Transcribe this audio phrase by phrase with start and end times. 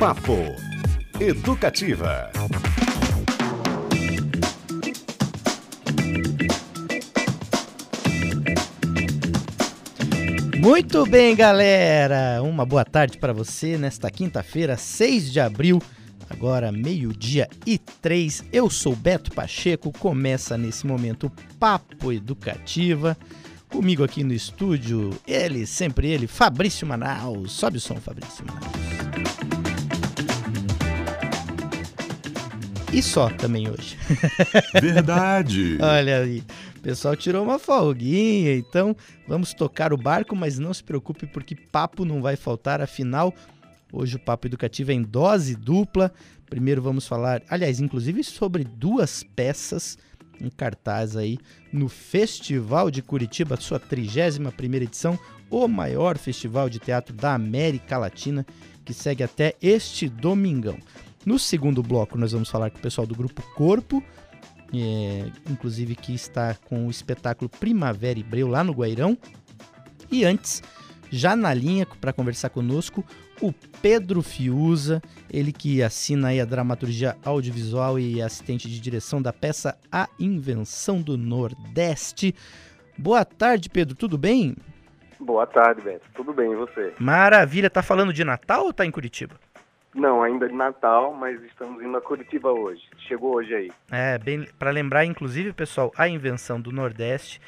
[0.00, 0.56] Papo
[1.20, 2.30] Educativa.
[10.56, 12.42] Muito bem, galera!
[12.42, 15.82] Uma boa tarde para você nesta quinta-feira, 6 de abril,
[16.30, 18.42] agora meio-dia e três.
[18.50, 23.14] Eu sou Beto Pacheco, começa nesse momento Papo Educativa.
[23.68, 27.52] Comigo aqui no estúdio, ele, sempre ele, Fabrício Manaus.
[27.52, 28.99] Sobe o som, Fabrício Manaus.
[32.92, 33.96] E só também hoje.
[34.80, 35.78] Verdade.
[35.80, 36.42] Olha aí.
[36.76, 38.96] O pessoal tirou uma folguinha, então
[39.28, 43.32] vamos tocar o barco, mas não se preocupe porque papo não vai faltar, afinal,
[43.92, 46.12] hoje o papo educativo é em dose dupla.
[46.48, 49.96] Primeiro vamos falar, aliás, inclusive sobre duas peças
[50.40, 51.38] em cartaz aí
[51.72, 58.44] no Festival de Curitiba, sua 31ª edição, o maior festival de teatro da América Latina,
[58.84, 60.78] que segue até este domingão.
[61.24, 64.02] No segundo bloco nós vamos falar com o pessoal do grupo Corpo,
[64.74, 69.18] é, inclusive que está com o espetáculo Primavera e Breu lá no Guairão.
[70.10, 70.62] E antes,
[71.10, 73.04] já na linha para conversar conosco,
[73.40, 79.32] o Pedro Fiuza, ele que assina aí a dramaturgia audiovisual e assistente de direção da
[79.32, 82.34] peça A Invenção do Nordeste.
[82.96, 84.54] Boa tarde, Pedro, tudo bem?
[85.18, 86.06] Boa tarde, Beto.
[86.14, 86.94] Tudo bem, e você?
[86.98, 89.36] Maravilha, tá falando de Natal ou tá em Curitiba?
[89.94, 92.82] Não, ainda de Natal, mas estamos indo a Curitiba hoje.
[93.08, 93.72] Chegou hoje aí.
[93.90, 97.40] É, bem para lembrar, inclusive, pessoal, a invenção do Nordeste,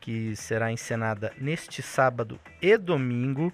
[0.00, 3.52] que será encenada neste sábado e domingo,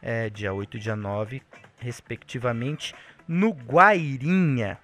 [0.00, 1.42] é, dia 8 e dia 9,
[1.78, 2.94] respectivamente,
[3.28, 4.78] no Guairinha.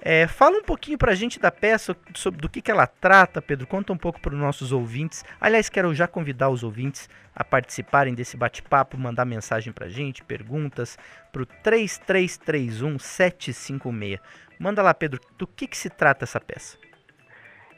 [0.00, 3.66] É, fala um pouquinho pra gente da peça, sobre do que, que ela trata, Pedro.
[3.66, 5.24] Conta um pouco para os nossos ouvintes.
[5.40, 10.98] Aliás, quero já convidar os ouvintes a participarem desse bate-papo, mandar mensagem pra gente, perguntas
[11.32, 14.20] pro 3331 756.
[14.58, 16.78] Manda lá, Pedro, do que, que se trata essa peça?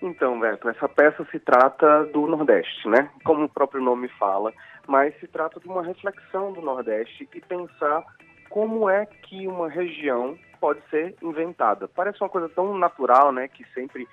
[0.01, 3.11] Então, Beto, essa peça se trata do Nordeste, né?
[3.25, 4.53] Como o próprio nome fala,
[4.87, 8.05] mas se trata de uma reflexão do Nordeste e pensar
[8.49, 11.89] como é que uma região pode ser inventada.
[11.89, 14.07] Parece uma coisa tão natural, né, que sempre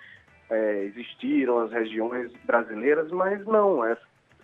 [0.50, 3.97] é, existiram as regiões brasileiras, mas não, é,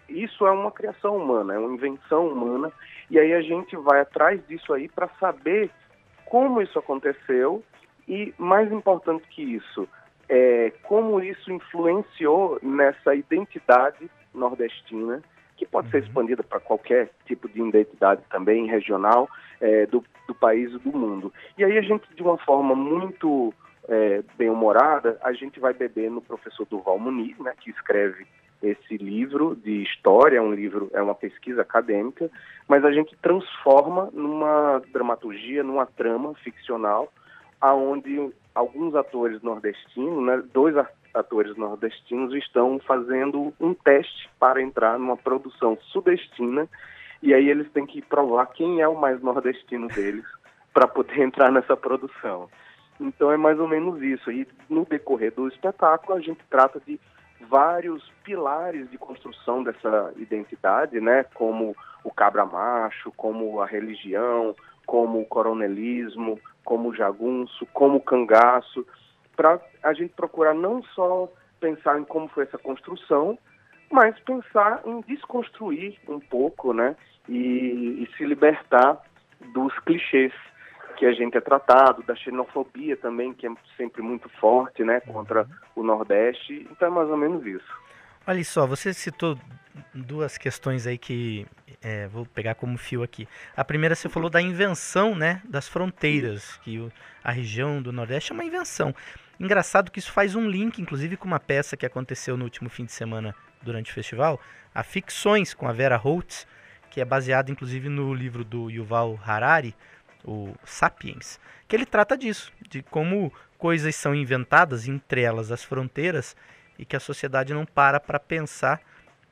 [0.09, 2.71] isso é uma criação humana, é uma invenção humana,
[3.09, 5.69] e aí a gente vai atrás disso aí para saber
[6.25, 7.63] como isso aconteceu
[8.07, 9.87] e, mais importante que isso,
[10.27, 15.21] é, como isso influenciou nessa identidade nordestina
[15.61, 16.03] que pode ser uhum.
[16.07, 19.29] expandida para qualquer tipo de identidade também regional
[19.59, 21.31] é, do, do país e do mundo.
[21.55, 23.53] E aí a gente, de uma forma muito
[23.87, 28.25] é, bem-humorada, a gente vai beber no professor Duval Muniz, né, que escreve
[28.63, 32.27] esse livro de história, é um livro, é uma pesquisa acadêmica,
[32.67, 37.11] mas a gente transforma numa dramaturgia, numa trama ficcional,
[37.59, 40.75] aonde alguns atores nordestinos, né, dois
[41.13, 46.67] atores nordestinos estão fazendo um teste para entrar numa produção sudestina
[47.21, 50.25] e aí eles têm que provar quem é o mais nordestino deles
[50.73, 52.49] para poder entrar nessa produção.
[52.99, 54.31] Então é mais ou menos isso.
[54.31, 56.99] E no decorrer do espetáculo a gente trata de
[57.49, 61.23] vários pilares de construção dessa identidade, né?
[61.33, 64.55] Como o cabra macho, como a religião,
[64.85, 68.85] como o coronelismo, como o jagunço, como o cangaço
[69.35, 73.37] para a gente procurar não só pensar em como foi essa construção,
[73.91, 76.95] mas pensar em desconstruir um pouco, né?
[77.27, 79.01] E, e se libertar
[79.53, 80.33] dos clichês
[80.97, 85.47] que a gente é tratado, da xenofobia também, que é sempre muito forte, né, contra
[85.75, 86.67] o Nordeste.
[86.69, 87.81] Então é mais ou menos isso.
[88.27, 89.35] Olha só, você citou
[89.93, 91.47] duas questões aí que
[91.81, 93.27] é, vou pegar como fio aqui.
[93.55, 96.91] A primeira você falou da invenção, né, das fronteiras, que o,
[97.23, 98.93] a região do Nordeste é uma invenção.
[99.39, 102.85] Engraçado que isso faz um link, inclusive, com uma peça que aconteceu no último fim
[102.85, 104.39] de semana durante o festival,
[104.73, 106.47] a Ficções, com a Vera Holtz,
[106.91, 109.75] que é baseada, inclusive, no livro do Yuval Harari,
[110.23, 116.35] o Sapiens, que ele trata disso, de como coisas são inventadas, entre elas as fronteiras,
[116.77, 118.81] e que a sociedade não para para pensar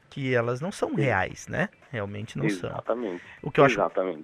[0.10, 1.70] que elas não são reais, né?
[1.92, 3.22] Realmente não Exatamente.
[3.22, 3.30] são.
[3.44, 3.80] O que eu acho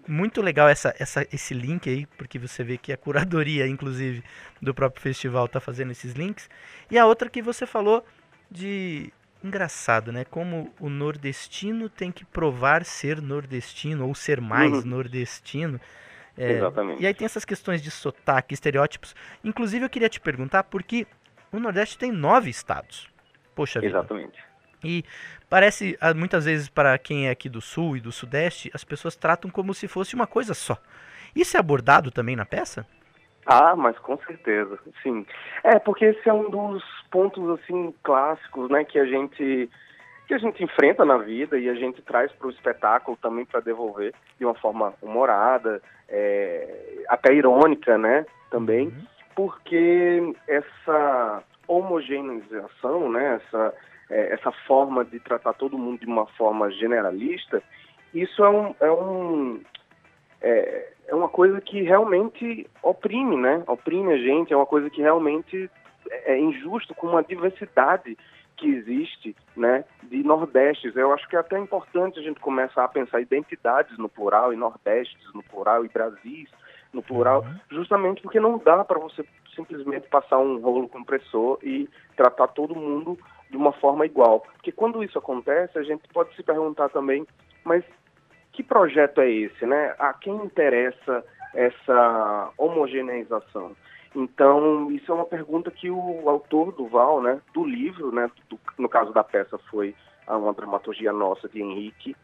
[0.08, 4.24] muito legal essa, essa, esse link aí, porque você vê que a curadoria, inclusive,
[4.62, 6.50] do próprio festival está fazendo esses links.
[6.90, 8.04] E a outra que você falou
[8.50, 9.12] de
[9.44, 10.26] engraçado, né?
[10.26, 14.86] Como o nordestino tem que provar ser nordestino ou ser mais uhum.
[14.86, 15.80] nordestino.
[16.38, 17.02] É, Exatamente.
[17.02, 19.16] E aí tem essas questões de sotaque, estereótipos.
[19.44, 21.08] Inclusive eu queria te perguntar porque
[21.52, 23.08] o Nordeste tem nove estados.
[23.56, 23.92] Poxa vida.
[23.92, 24.44] Exatamente.
[24.86, 25.04] E
[25.50, 29.16] parece, ah, muitas vezes, para quem é aqui do Sul e do Sudeste, as pessoas
[29.16, 30.78] tratam como se fosse uma coisa só.
[31.36, 32.86] Isso é abordado também na peça?
[33.46, 35.26] Ah, mas com certeza, sim.
[35.64, 39.70] É, porque esse é um dos pontos, assim, clássicos, né, que a gente
[40.28, 43.60] que a gente enfrenta na vida e a gente traz para o espetáculo também para
[43.60, 45.80] devolver de uma forma humorada,
[46.10, 49.06] é, até irônica, né, também, uhum.
[49.36, 53.74] Porque essa homogeneização, né, essa,
[54.10, 57.62] é, essa forma de tratar todo mundo de uma forma generalista,
[58.14, 59.62] isso é um, é um
[60.42, 63.64] é, é uma coisa que realmente oprime, né?
[63.68, 65.70] Oprime a gente, é uma coisa que realmente
[66.10, 68.18] é injusto com uma diversidade
[68.58, 70.96] que existe, né, de nordestes.
[70.96, 74.56] Eu acho que é até importante a gente começar a pensar identidades no plural e
[74.56, 76.50] nordestes no plural e Brasis
[76.96, 77.60] no plural, uhum.
[77.70, 83.20] justamente porque não dá para você simplesmente passar um rolo compressor e tratar todo mundo
[83.50, 84.40] de uma forma igual.
[84.54, 87.28] Porque quando isso acontece, a gente pode se perguntar também,
[87.64, 87.84] mas
[88.54, 89.94] que projeto é esse, né?
[90.00, 93.76] A quem interessa essa homogeneização?
[94.16, 98.58] Então, isso é uma pergunta que o autor do Val, né, do livro, né, do,
[98.78, 99.94] no caso da peça foi
[100.26, 102.16] uma dramaturgia nossa de Henrique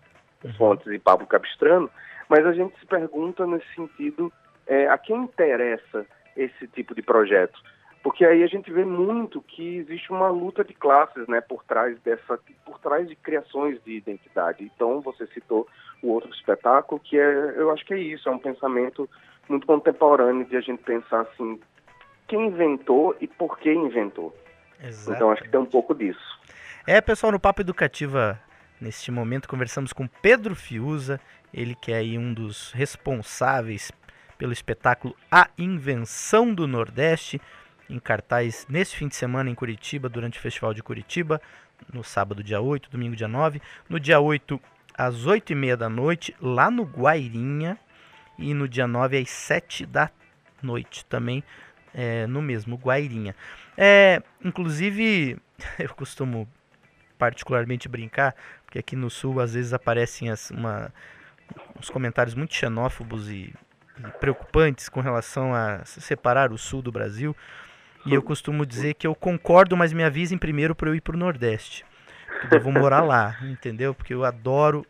[0.44, 0.54] uhum.
[0.54, 1.90] Fontes e Pablo Capistrano,
[2.30, 4.32] mas a gente se pergunta nesse sentido
[4.74, 7.60] é, a quem interessa esse tipo de projeto?
[8.04, 12.00] porque aí a gente vê muito que existe uma luta de classes, né, por trás
[12.02, 14.64] dessa, por trás de criações de identidade.
[14.64, 15.68] Então você citou
[16.02, 19.10] o outro espetáculo que é, eu acho que é isso, é um pensamento
[19.48, 21.60] muito contemporâneo de a gente pensar assim,
[22.28, 24.36] quem inventou e por que inventou.
[24.82, 25.16] Exatamente.
[25.16, 26.40] Então acho que tem um pouco disso.
[26.88, 28.40] É, pessoal, no Papo Educativa,
[28.80, 31.20] neste momento conversamos com Pedro Fiuza,
[31.54, 33.92] ele que é um dos responsáveis
[34.42, 37.40] pelo espetáculo A Invenção do Nordeste
[37.88, 41.40] em cartaz nesse fim de semana em Curitiba, durante o Festival de Curitiba,
[41.94, 43.62] no sábado, dia 8, domingo, dia 9.
[43.88, 44.60] No dia 8,
[44.98, 47.78] às 8 e meia da noite, lá no Guairinha.
[48.40, 50.10] E no dia 9, às 7 da
[50.60, 51.44] noite, também
[51.94, 53.36] é, no mesmo Guairinha.
[53.78, 55.38] É, inclusive,
[55.78, 56.50] eu costumo
[57.16, 58.36] particularmente brincar,
[58.66, 60.92] porque aqui no Sul às vezes aparecem as, uma,
[61.80, 63.71] uns comentários muito xenófobos e, e
[64.20, 67.36] preocupantes com relação a separar o Sul do Brasil.
[68.06, 71.16] E eu costumo dizer que eu concordo, mas me avisem primeiro para eu ir para
[71.16, 71.86] o Nordeste.
[72.52, 73.94] Eu vou morar lá, entendeu?
[73.94, 74.86] Porque eu adoro.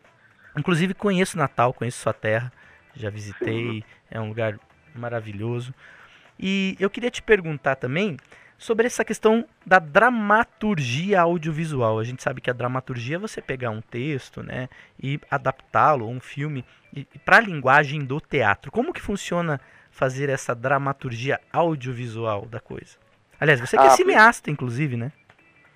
[0.56, 2.52] Inclusive conheço Natal, conheço sua terra.
[2.94, 4.58] Já visitei, é um lugar
[4.94, 5.74] maravilhoso.
[6.38, 8.16] E eu queria te perguntar também
[8.62, 11.98] sobre essa questão da dramaturgia audiovisual.
[11.98, 14.68] A gente sabe que a dramaturgia é você pegar um texto, né,
[15.02, 16.64] e adaptá-lo, um filme,
[17.24, 18.70] para a linguagem do teatro.
[18.70, 19.60] Como que funciona
[19.90, 22.96] fazer essa dramaturgia audiovisual da coisa?
[23.40, 25.10] Aliás, você que é ah, cineasta, inclusive, né?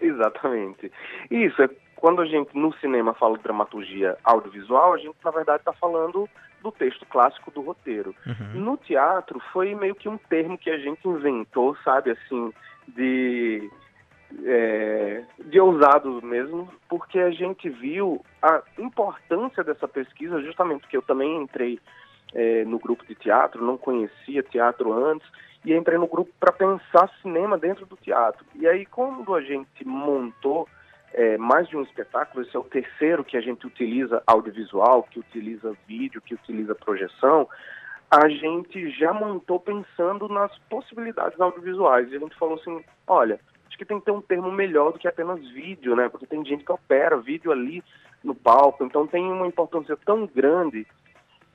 [0.00, 0.92] Exatamente.
[1.28, 5.58] Isso, é quando a gente no cinema fala de dramaturgia audiovisual, a gente na verdade
[5.58, 6.28] está falando
[6.62, 8.14] do texto clássico do roteiro.
[8.24, 8.60] Uhum.
[8.60, 12.52] No teatro foi meio que um termo que a gente inventou, sabe, assim,
[12.88, 13.70] de
[14.44, 21.02] é, de ousados mesmo, porque a gente viu a importância dessa pesquisa, justamente porque eu
[21.02, 21.78] também entrei
[22.34, 25.26] é, no grupo de teatro, não conhecia teatro antes,
[25.64, 28.44] e entrei no grupo para pensar cinema dentro do teatro.
[28.54, 30.68] E aí, quando a gente montou
[31.12, 35.18] é, mais de um espetáculo, esse é o terceiro que a gente utiliza audiovisual, que
[35.18, 37.48] utiliza vídeo, que utiliza projeção,
[38.10, 42.10] a gente já montou pensando nas possibilidades audiovisuais.
[42.10, 44.98] E a gente falou assim, olha, acho que tem que ter um termo melhor do
[44.98, 46.08] que apenas vídeo, né?
[46.08, 47.82] Porque tem gente que opera vídeo ali
[48.22, 50.86] no palco, então tem uma importância tão grande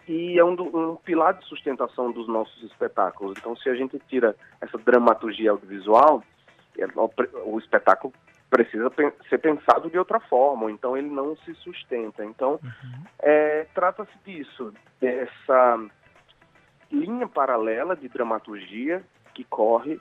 [0.08, 3.38] e é um, um, pilar de sustentação dos nossos espetáculos.
[3.38, 6.24] Então, se a gente tira essa dramaturgia audiovisual,
[6.77, 6.86] é,
[7.46, 8.13] o espetáculo
[8.50, 8.91] precisa
[9.29, 12.25] ser pensado de outra forma, então ele não se sustenta.
[12.25, 13.03] Então, uhum.
[13.20, 15.79] é, trata-se disso, dessa
[16.91, 20.00] linha paralela de dramaturgia que corre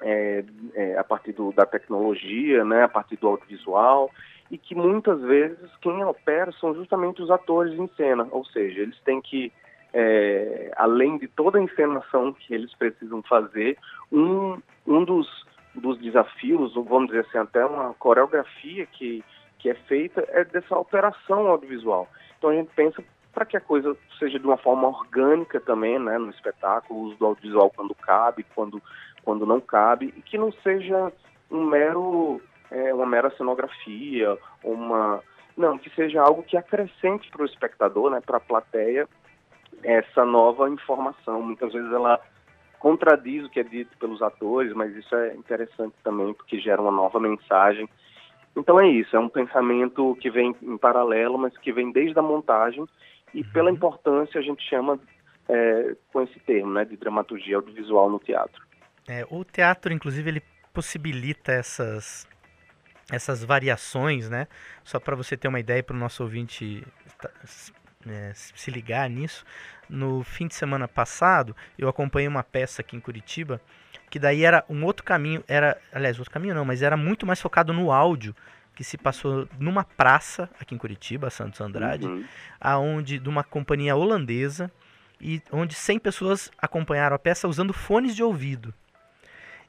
[0.00, 0.44] é,
[0.74, 4.10] é, a partir do, da tecnologia, né, a partir do audiovisual,
[4.50, 8.98] e que muitas vezes quem opera são justamente os atores em cena, ou seja, eles
[9.00, 9.52] têm que,
[9.92, 13.76] é, além de toda a encenação que eles precisam fazer,
[14.12, 15.28] um, um dos,
[15.74, 19.24] dos desafios, vamos dizer assim, até uma coreografia que,
[19.58, 22.08] que é feita é dessa operação audiovisual.
[22.38, 23.02] Então a gente pensa
[23.36, 27.18] para que a coisa seja de uma forma orgânica também, né, no espetáculo, o uso
[27.18, 28.82] do audiovisual quando cabe, quando,
[29.22, 31.12] quando não cabe, e que não seja
[31.50, 32.40] um mero
[32.70, 35.20] é, uma mera cenografia, uma
[35.54, 39.06] não que seja algo que acrescente para o espectador, né, para a plateia,
[39.82, 41.42] essa nova informação.
[41.42, 42.18] Muitas vezes ela
[42.78, 46.90] contradiz o que é dito pelos atores, mas isso é interessante também porque gera uma
[46.90, 47.86] nova mensagem.
[48.56, 52.22] Então é isso, é um pensamento que vem em paralelo, mas que vem desde a
[52.22, 52.86] montagem
[53.36, 53.76] e pela uhum.
[53.76, 54.98] importância a gente chama
[55.48, 58.64] é, com esse termo, né, de dramaturgia audiovisual no teatro.
[59.06, 62.26] É, o teatro, inclusive, ele possibilita essas
[63.12, 64.48] essas variações, né?
[64.82, 66.84] Só para você ter uma ideia para o nosso ouvinte
[68.04, 69.44] é, se ligar nisso.
[69.88, 73.60] No fim de semana passado, eu acompanhei uma peça aqui em Curitiba
[74.10, 77.40] que daí era um outro caminho, era, aliás, outro caminho não, mas era muito mais
[77.40, 78.34] focado no áudio
[78.76, 82.22] que se passou numa praça aqui em Curitiba, Santos Andrade, uhum.
[82.60, 84.70] aonde de uma companhia holandesa
[85.18, 88.72] e onde 100 pessoas acompanharam a peça usando fones de ouvido.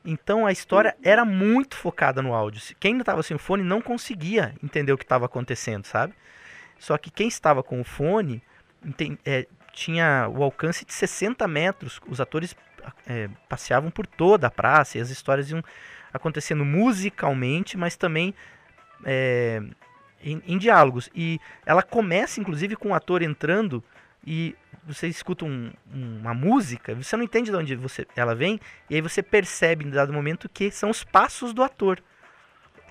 [0.03, 1.09] Então a história uhum.
[1.09, 2.61] era muito focada no áudio.
[2.79, 6.13] Quem não estava sem o fone não conseguia entender o que estava acontecendo, sabe?
[6.77, 8.43] Só que quem estava com o fone
[9.25, 12.01] é, tinha o alcance de 60 metros.
[12.09, 12.53] Os atores
[13.07, 15.63] é, passeavam por toda a praça e as histórias iam
[16.11, 18.35] acontecendo musicalmente, mas também
[19.03, 19.61] é,
[20.21, 21.09] em, em, diálogos.
[21.15, 23.83] E ela começa, inclusive, com o ator entrando
[24.25, 28.95] e você escuta um, uma música, você não entende de onde você, ela vem, e
[28.95, 32.01] aí você percebe em dado momento que são os passos do ator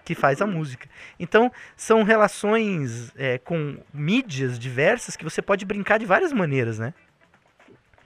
[0.04, 0.88] que faz a música.
[1.18, 6.94] Então, são relações é, com mídias diversas que você pode brincar de várias maneiras, né?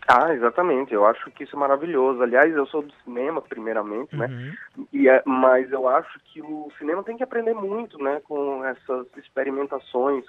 [0.08, 0.92] Ah, exatamente.
[0.92, 2.22] Eu acho que isso é maravilhoso.
[2.22, 4.26] Aliás, eu sou do cinema, primeiramente, né?
[4.26, 4.86] uhum.
[4.92, 8.20] E é, mas eu acho que o cinema tem que aprender muito, né?
[8.24, 10.24] Com essas experimentações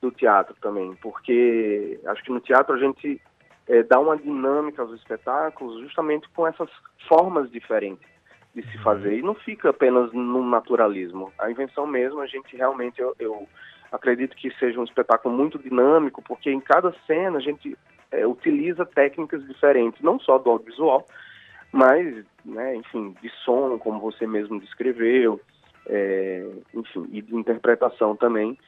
[0.00, 0.94] do teatro também.
[1.02, 3.20] Porque acho que no teatro a gente
[3.68, 6.68] é, dá uma dinâmica aos espetáculos justamente com essas
[7.08, 8.08] formas diferentes
[8.54, 8.82] de se uhum.
[8.82, 9.18] fazer.
[9.18, 11.32] E não fica apenas no naturalismo.
[11.38, 13.48] A invenção mesmo, a gente realmente, eu, eu
[13.92, 17.76] acredito que seja um espetáculo muito dinâmico, porque em cada cena a gente
[18.10, 21.06] é, utiliza técnicas diferentes, não só do audiovisual,
[21.72, 25.40] mas, né, enfim, de som, como você mesmo descreveu,
[25.86, 28.58] é, enfim, e de interpretação também,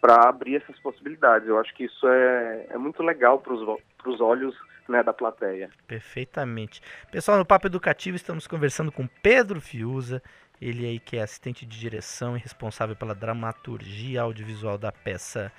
[0.00, 1.48] para abrir essas possibilidades.
[1.48, 4.54] Eu acho que isso é, é muito legal para os olhos
[4.88, 5.70] né, da plateia.
[5.86, 6.80] Perfeitamente.
[7.10, 10.22] Pessoal, no Papo Educativo estamos conversando com Pedro Fiuza,
[10.60, 15.52] ele aí que é assistente de direção e responsável pela dramaturgia audiovisual da peça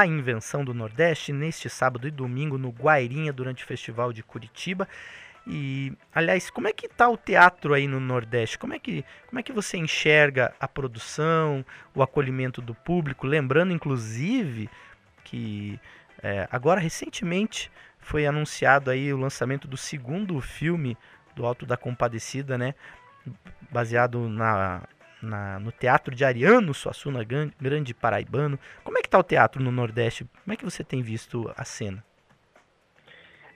[0.00, 4.86] a Invenção do Nordeste neste sábado e domingo no Guairinha durante o Festival de Curitiba.
[5.46, 8.58] E, aliás, como é que está o teatro aí no Nordeste?
[8.58, 13.26] Como é que, como é que você enxerga a produção, o acolhimento do público?
[13.26, 14.68] Lembrando, inclusive,
[15.24, 15.78] que
[16.22, 20.96] é, agora recentemente foi anunciado aí o lançamento do segundo filme
[21.34, 22.74] do Alto da Compadecida, né?
[23.70, 24.82] Baseado na
[25.22, 28.58] na, no Teatro de Ariano Suassuna Grande Paraibano.
[28.84, 30.26] Como é que está o teatro no Nordeste?
[30.44, 32.04] Como é que você tem visto a cena?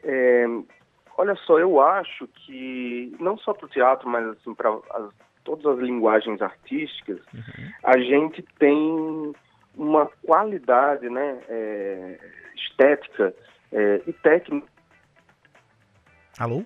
[0.02, 0.46] É,
[1.16, 4.70] olha só, eu acho que não só para o teatro, mas assim para
[5.44, 7.72] todas as linguagens artísticas, uhum.
[7.84, 9.32] a gente tem
[9.74, 12.18] uma qualidade, né, é,
[12.54, 13.34] estética
[13.72, 14.66] é, e técnica.
[16.38, 16.64] Alô?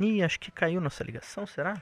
[0.00, 1.74] Ih, acho que caiu nossa ligação, será?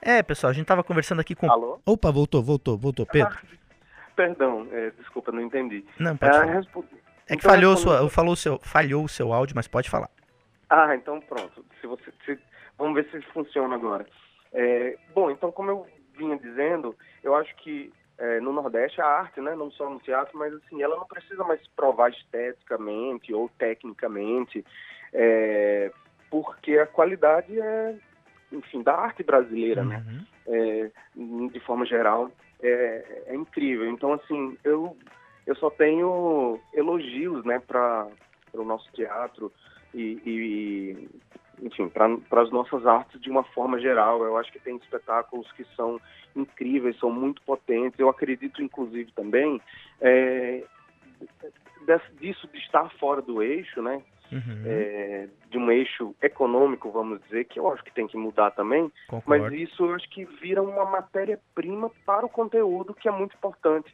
[0.00, 1.50] É, pessoal, a gente tava conversando aqui com.
[1.50, 1.80] Alô?
[1.84, 3.36] Opa, voltou, voltou, voltou, Pedro.
[3.36, 3.56] Ah,
[4.14, 5.84] perdão, é, desculpa, não entendi.
[5.98, 6.84] Não, pode ah, respo...
[7.26, 10.08] É que então, falhou, sua, falou seu, falhou o seu áudio, mas pode falar.
[10.70, 11.64] Ah, então pronto.
[11.80, 12.38] Se você, se...
[12.78, 14.06] Vamos ver se funciona agora.
[14.52, 15.86] É, bom, então como eu
[16.16, 20.36] vinha dizendo, eu acho que é, no Nordeste a arte, né, não só no teatro,
[20.38, 24.64] mas assim, ela não precisa mais provar esteticamente ou tecnicamente,
[25.12, 25.92] é,
[26.30, 27.94] porque a qualidade é
[28.52, 30.04] enfim, da arte brasileira, né?
[30.06, 30.14] uhum.
[30.14, 30.26] né?
[30.50, 32.30] É, de forma geral,
[32.62, 33.88] é, é, incrível.
[33.88, 34.96] Então, assim, eu,
[35.46, 38.08] eu só tenho elogios, né, para
[38.54, 39.52] o nosso teatro
[39.94, 41.08] e, e
[41.62, 44.24] enfim, para as nossas artes de uma forma geral.
[44.24, 46.00] Eu acho que tem espetáculos que são
[46.34, 47.98] incríveis, são muito potentes.
[47.98, 49.60] Eu acredito, inclusive, também
[50.00, 50.64] é,
[52.20, 54.02] disso de estar fora do eixo, né?
[54.30, 54.62] Uhum.
[54.66, 58.92] é, de um eixo econômico, vamos dizer, que eu acho que tem que mudar também,
[59.08, 59.44] Concordo.
[59.44, 63.92] mas isso eu acho que vira uma matéria-prima para o conteúdo que é muito importante,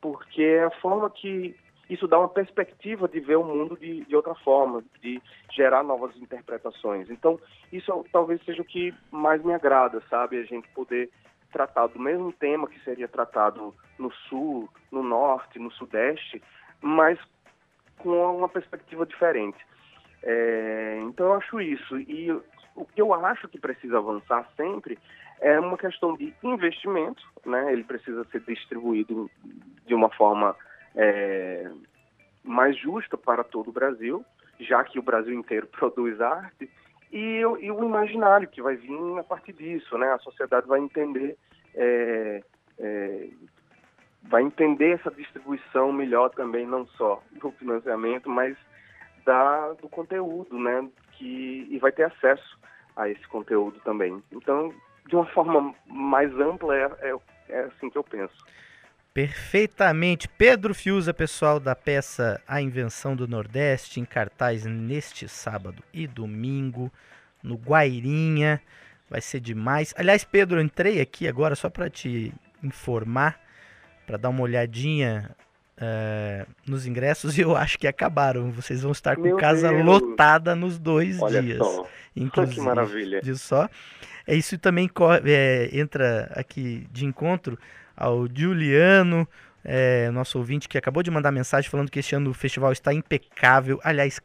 [0.00, 1.56] porque é a forma que
[1.88, 6.14] isso dá uma perspectiva de ver o mundo de, de outra forma, de gerar novas
[6.16, 7.08] interpretações.
[7.08, 7.40] Então,
[7.72, 10.38] isso talvez seja o que mais me agrada, sabe?
[10.38, 11.10] A gente poder
[11.50, 16.42] tratar do mesmo tema que seria tratado no sul, no norte, no sudeste,
[16.80, 17.18] mas
[17.98, 19.58] com uma perspectiva diferente.
[20.22, 21.98] É, então eu acho isso.
[21.98, 22.30] E
[22.74, 24.98] o que eu acho que precisa avançar sempre
[25.40, 27.72] é uma questão de investimento, né?
[27.72, 29.30] Ele precisa ser distribuído
[29.86, 30.56] de uma forma
[30.94, 31.70] é,
[32.42, 34.24] mais justa para todo o Brasil,
[34.60, 36.70] já que o Brasil inteiro produz arte,
[37.10, 40.08] e, e, o imaginário que vai vir a partir disso, né?
[40.12, 41.38] A sociedade vai entender
[41.74, 42.42] é,
[42.78, 43.28] é,
[44.22, 48.56] vai entender essa distribuição melhor também, não só do financiamento, mas
[49.24, 50.88] da, do conteúdo, né?
[51.12, 52.58] Que, e vai ter acesso
[52.96, 54.22] a esse conteúdo também.
[54.32, 54.72] Então,
[55.06, 57.16] de uma forma mais ampla, é, é,
[57.48, 58.34] é assim que eu penso.
[59.12, 60.28] Perfeitamente.
[60.28, 66.92] Pedro Fiuza, pessoal da peça A Invenção do Nordeste, em cartaz neste sábado e domingo,
[67.42, 68.60] no Guairinha.
[69.10, 69.94] Vai ser demais.
[69.96, 72.32] Aliás, Pedro, entrei aqui agora só para te
[72.62, 73.40] informar,
[74.08, 75.30] para dar uma olhadinha
[75.76, 78.50] uh, nos ingressos e eu acho que acabaram.
[78.50, 79.84] Vocês vão estar com Meu casa Deus.
[79.84, 81.58] lotada nos dois Olha dias.
[81.58, 81.86] só,
[82.16, 83.20] Inclusive, que maravilha.
[83.20, 83.68] de só.
[84.26, 84.90] É isso também
[85.24, 87.58] é, entra aqui de encontro
[87.94, 89.28] ao Juliano,
[89.62, 92.94] é, nosso ouvinte que acabou de mandar mensagem falando que este ano o festival está
[92.94, 93.78] impecável.
[93.84, 94.20] Aliás,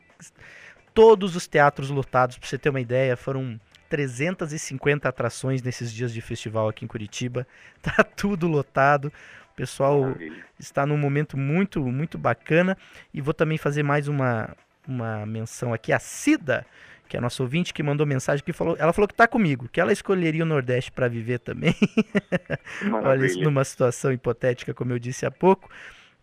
[0.94, 3.60] todos os teatros lotados, para você ter uma ideia, foram
[3.90, 7.46] 350 atrações nesses dias de festival aqui em Curitiba.
[7.84, 9.12] Tá tudo lotado.
[9.54, 10.46] O pessoal Maravilha.
[10.60, 12.76] está num momento muito, muito bacana.
[13.14, 14.50] E vou também fazer mais uma,
[14.88, 15.94] uma menção aqui.
[15.94, 16.66] A Cida,
[17.08, 19.70] que é a nossa ouvinte, que mandou mensagem, que falou, ela falou que está comigo,
[19.72, 21.76] que ela escolheria o Nordeste para viver também.
[23.04, 25.70] Olha, isso numa situação hipotética, como eu disse há pouco.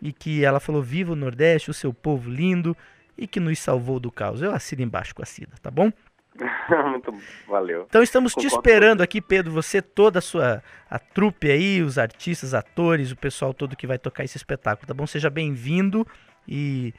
[0.03, 2.77] E que ela falou: Viva o Nordeste, o seu povo lindo,
[3.17, 4.43] e que nos salvou do caos.
[4.43, 5.93] Eu assino embaixo com a Cida, tá bom?
[6.90, 7.14] Muito
[7.49, 7.87] valeu.
[7.88, 11.82] Então estamos te Concordo com esperando aqui, Pedro, você, toda a sua a trupe aí,
[11.82, 15.06] os artistas, atores, o pessoal todo que vai tocar esse espetáculo, tá bom?
[15.06, 16.06] Seja bem-vindo
[16.49, 16.92] e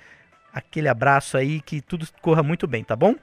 [0.53, 3.15] aquele abraço aí, que tudo corra muito bem, tá bom?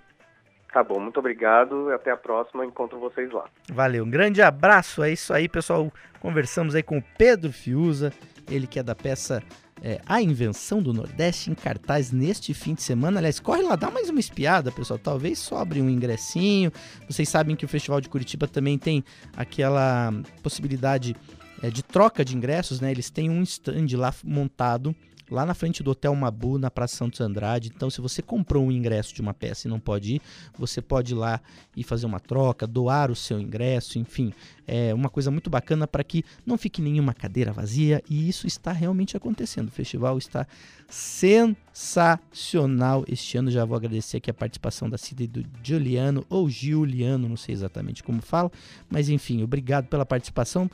[0.73, 1.91] Tá bom, muito obrigado.
[1.93, 2.65] Até a próxima.
[2.65, 3.47] Encontro vocês lá.
[3.73, 5.91] Valeu, um grande abraço, é isso aí, pessoal.
[6.21, 8.13] Conversamos aí com o Pedro Fiuza,
[8.51, 9.43] ele que é da peça
[9.83, 13.19] é, A Invenção do Nordeste, em cartaz neste fim de semana.
[13.19, 14.99] Aliás, corre lá, dá mais uma espiada, pessoal.
[14.99, 16.73] Talvez sobre um ingressinho.
[17.09, 19.05] Vocês sabem que o Festival de Curitiba também tem
[19.37, 21.17] aquela possibilidade
[21.63, 22.91] é, de troca de ingressos, né?
[22.91, 24.95] Eles têm um stand lá montado.
[25.31, 27.71] Lá na frente do Hotel Mabu, na Praça Santos Andrade.
[27.75, 30.23] Então, se você comprou um ingresso de uma peça e não pode ir,
[30.59, 31.39] você pode ir lá
[31.77, 34.33] e fazer uma troca, doar o seu ingresso, enfim,
[34.67, 38.73] é uma coisa muito bacana para que não fique nenhuma cadeira vazia e isso está
[38.73, 39.69] realmente acontecendo.
[39.69, 40.47] O festival está
[40.89, 43.51] sensacional este ano.
[43.51, 47.55] Já vou agradecer aqui a participação da Cida e do Giuliano ou Giuliano, não sei
[47.55, 48.51] exatamente como fala,
[48.91, 50.69] mas enfim, obrigado pela participação.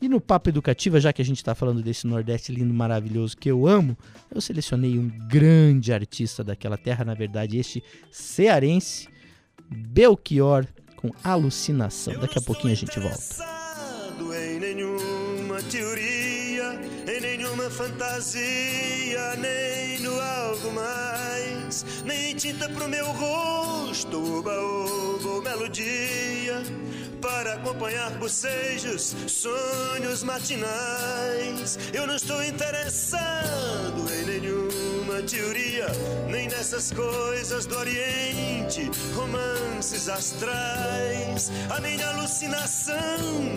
[0.00, 3.50] E no Papo Educativa, já que a gente está falando desse Nordeste lindo, maravilhoso que
[3.50, 3.96] eu amo,
[4.30, 9.08] eu selecionei um grande artista daquela terra, na verdade, este cearense,
[9.70, 12.18] Belchior, com alucinação.
[12.20, 13.56] Daqui a pouquinho a gente volta.
[14.38, 24.18] Em nenhuma teoria, em nenhuma fantasia, nem no algo mais, nem tinta pro meu rosto,
[24.18, 26.62] ou melodia,
[27.26, 31.76] para acompanhar bocejos, sonhos matinais.
[31.92, 35.88] Eu não estou interessado em nenhuma teoria,
[36.28, 41.50] nem nessas coisas do Oriente, romances astrais.
[41.68, 42.94] A minha alucinação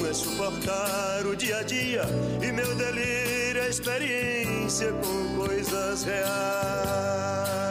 [0.10, 2.02] é suportar o dia a dia
[2.42, 7.69] e meu delírio é experiência com coisas reais.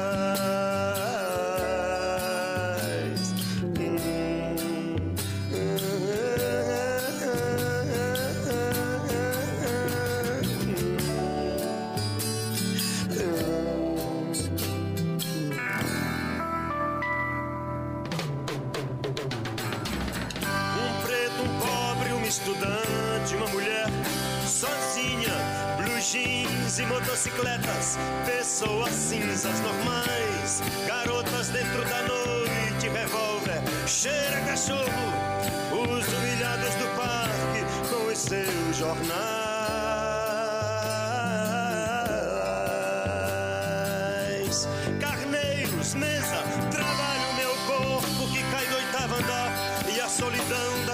[26.81, 34.85] E motocicletas, pessoas cinzas normais, garotas dentro da noite, revólver, cheira cachorro,
[35.73, 39.09] os humilhados do parque com os seus jornais,
[45.01, 46.28] carneiros, mesa,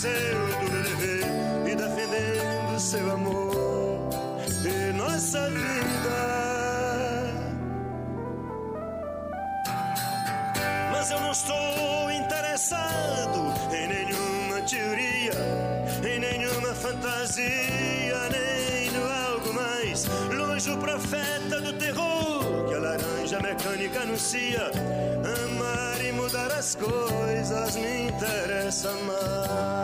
[0.00, 0.10] seu
[0.60, 1.24] duro dever
[1.66, 4.08] e defendendo seu amor
[4.64, 6.20] e nossa vida
[10.92, 15.68] mas eu não estou interessado em nenhuma teoria
[16.06, 17.48] em nenhuma fantasia,
[18.30, 20.06] nem no algo mais.
[20.32, 24.70] Longe o profeta do terror que a laranja mecânica anuncia.
[25.44, 29.77] Amar e mudar as coisas me interessa mais.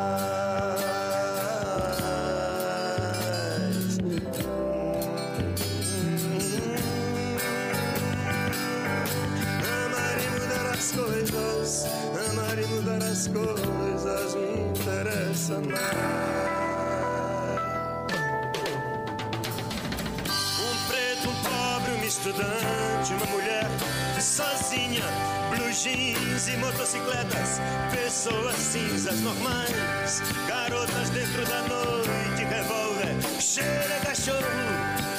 [13.34, 16.54] Coisas me interessa mais.
[20.60, 23.64] Um preto, um pobre, um estudante, uma mulher
[24.20, 25.04] sozinha,
[25.50, 34.38] blue jeans e motocicletas, pessoas cinzas normais, garotas dentro da noite, revólver, cheira cachorro,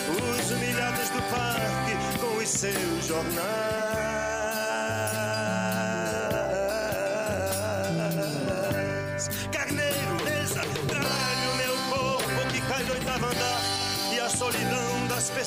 [0.09, 3.64] os humilhados do parque com os seus jornais.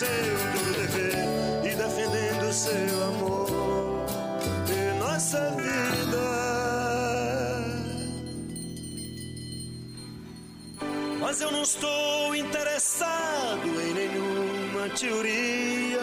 [0.00, 1.14] seu duro dever
[1.62, 4.06] e defendendo seu amor
[4.66, 6.26] e nossa vida
[11.20, 16.00] mas eu não estou interessado em nenhuma teoria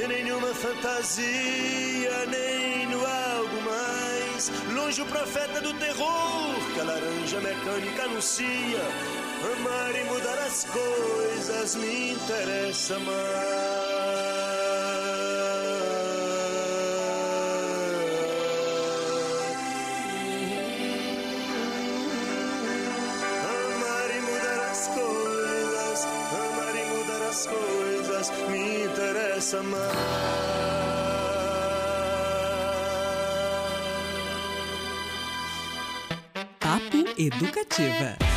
[0.00, 7.40] em nenhuma fantasia nem no algo mais longe o profeta do terror que a laranja
[7.40, 9.19] mecânica anuncia.
[9.42, 13.20] Amar e mudar as coisas me interessa mais.
[23.44, 26.06] Amar e mudar as coisas,
[26.44, 30.90] amar e mudar as coisas me interessa mais.
[36.58, 38.29] Papo Educativa.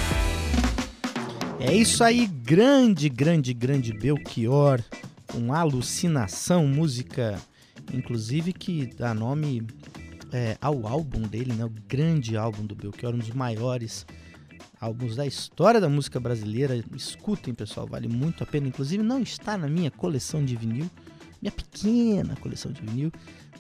[1.66, 4.84] É isso aí, grande, grande, grande Belchior,
[5.32, 7.42] com alucinação, música,
[7.94, 9.66] inclusive que dá nome
[10.34, 11.64] é, ao álbum dele, né?
[11.64, 14.06] O grande álbum do Belchior, um dos maiores
[14.78, 16.84] álbuns da história da música brasileira.
[16.94, 18.68] Escutem, pessoal, vale muito a pena.
[18.68, 20.92] Inclusive não está na minha coleção de vinil,
[21.42, 23.10] minha pequena coleção de vinil,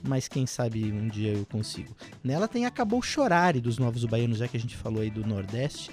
[0.05, 1.95] mas quem sabe um dia eu consigo.
[2.21, 5.89] Nela tem Acabou Chorare dos Novos Baianos, já que a gente falou aí do Nordeste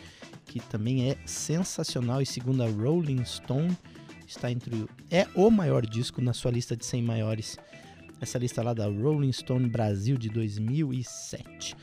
[0.50, 3.70] que também é sensacional e segundo a Rolling Stone
[4.26, 7.56] está entre é o maior disco na sua lista de 100 maiores.
[8.20, 11.76] Essa lista lá da Rolling Stone Brasil de 2007.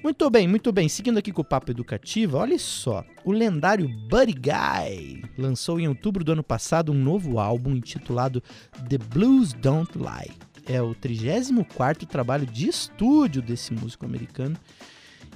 [0.00, 0.88] Muito bem, muito bem.
[0.88, 3.04] Seguindo aqui com o papo educativo, olha só.
[3.24, 8.40] O lendário Buddy Guy lançou em outubro do ano passado um novo álbum intitulado
[8.88, 10.36] The Blues Don't Lie.
[10.66, 14.56] É o 34º trabalho de estúdio desse músico americano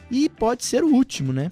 [0.08, 1.50] e pode ser o último, né?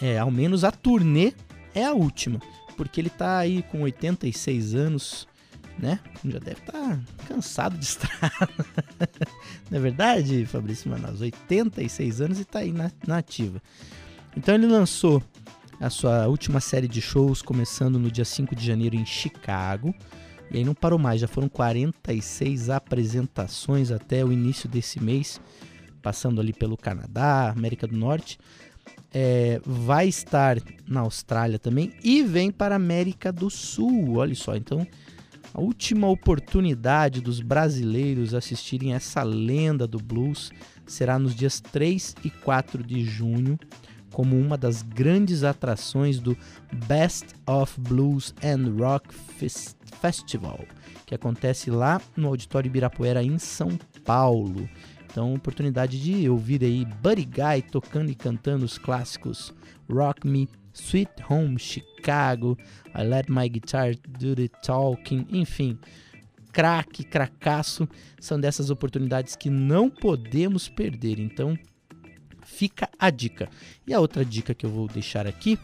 [0.00, 1.32] É, ao menos a turnê
[1.74, 2.40] é a última,
[2.76, 5.26] porque ele tá aí com 86 anos,
[5.78, 6.00] né?
[6.24, 8.48] Já deve estar tá cansado de estrada.
[9.70, 11.20] Não é verdade, Fabrício Manaus?
[11.20, 13.62] 86 anos e tá aí na, na ativa.
[14.36, 15.22] Então ele lançou
[15.80, 19.94] a sua última série de shows, começando no dia 5 de janeiro em Chicago.
[20.50, 25.40] E aí não parou mais, já foram 46 apresentações até o início desse mês,
[26.00, 28.38] passando ali pelo Canadá, América do Norte
[29.18, 34.16] é, vai estar na Austrália também e vem para a América do Sul.
[34.16, 34.86] Olha só, então
[35.54, 40.50] a última oportunidade dos brasileiros assistirem essa lenda do blues
[40.86, 43.58] será nos dias 3 e 4 de junho,
[44.12, 46.36] como uma das grandes atrações do
[46.86, 50.60] Best of Blues and Rock Fest Festival,
[51.06, 54.68] que acontece lá no Auditório Ibirapuera, em São Paulo.
[55.16, 59.50] Então, oportunidade de ouvir aí Buddy Guy tocando e cantando os clássicos
[59.90, 62.54] Rock Me, Sweet Home Chicago,
[62.94, 65.78] I Let My Guitar Do The Talking, enfim,
[66.52, 67.88] craque, cracaço,
[68.20, 71.18] são dessas oportunidades que não podemos perder.
[71.18, 71.58] Então,
[72.44, 73.48] fica a dica.
[73.86, 75.58] E a outra dica que eu vou deixar aqui,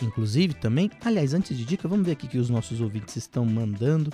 [0.00, 4.10] inclusive também, aliás, antes de dica, vamos ver aqui que os nossos ouvintes estão mandando.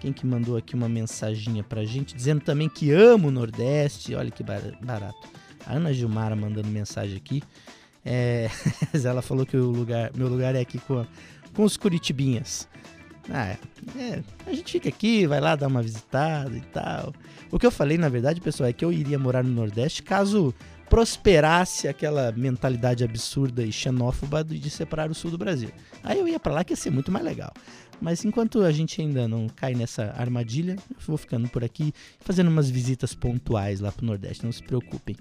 [0.00, 4.30] Quem que mandou aqui uma mensaginha pra gente, dizendo também que ama o Nordeste, olha
[4.30, 5.28] que barato.
[5.66, 7.42] A Ana Gilmara mandando mensagem aqui.
[8.04, 8.48] É,
[9.04, 11.06] ela falou que o lugar, meu lugar é aqui com,
[11.54, 12.66] com os Curitibinhas.
[13.28, 13.56] Ah,
[13.96, 17.12] é, a gente fica aqui, vai lá dar uma visitada e tal.
[17.50, 20.54] O que eu falei, na verdade, pessoal, é que eu iria morar no Nordeste caso
[20.88, 25.70] prosperasse aquela mentalidade absurda e xenófoba de separar o sul do Brasil.
[26.02, 27.52] Aí eu ia para lá que ia ser muito mais legal.
[28.00, 32.48] Mas enquanto a gente ainda não cai nessa armadilha, eu vou ficando por aqui, fazendo
[32.48, 35.16] umas visitas pontuais lá pro Nordeste, não se preocupem.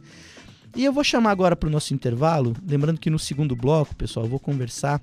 [0.76, 4.26] E eu vou chamar agora para o nosso intervalo, lembrando que no segundo bloco, pessoal,
[4.26, 5.02] eu vou conversar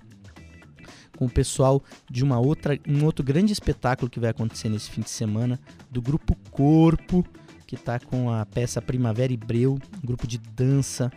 [1.16, 5.00] com o pessoal de uma outra, um outro grande espetáculo que vai acontecer nesse fim
[5.00, 5.58] de semana,
[5.90, 7.24] do grupo Corpo,
[7.66, 11.10] que está com a peça Primavera e Breu, um grupo de dança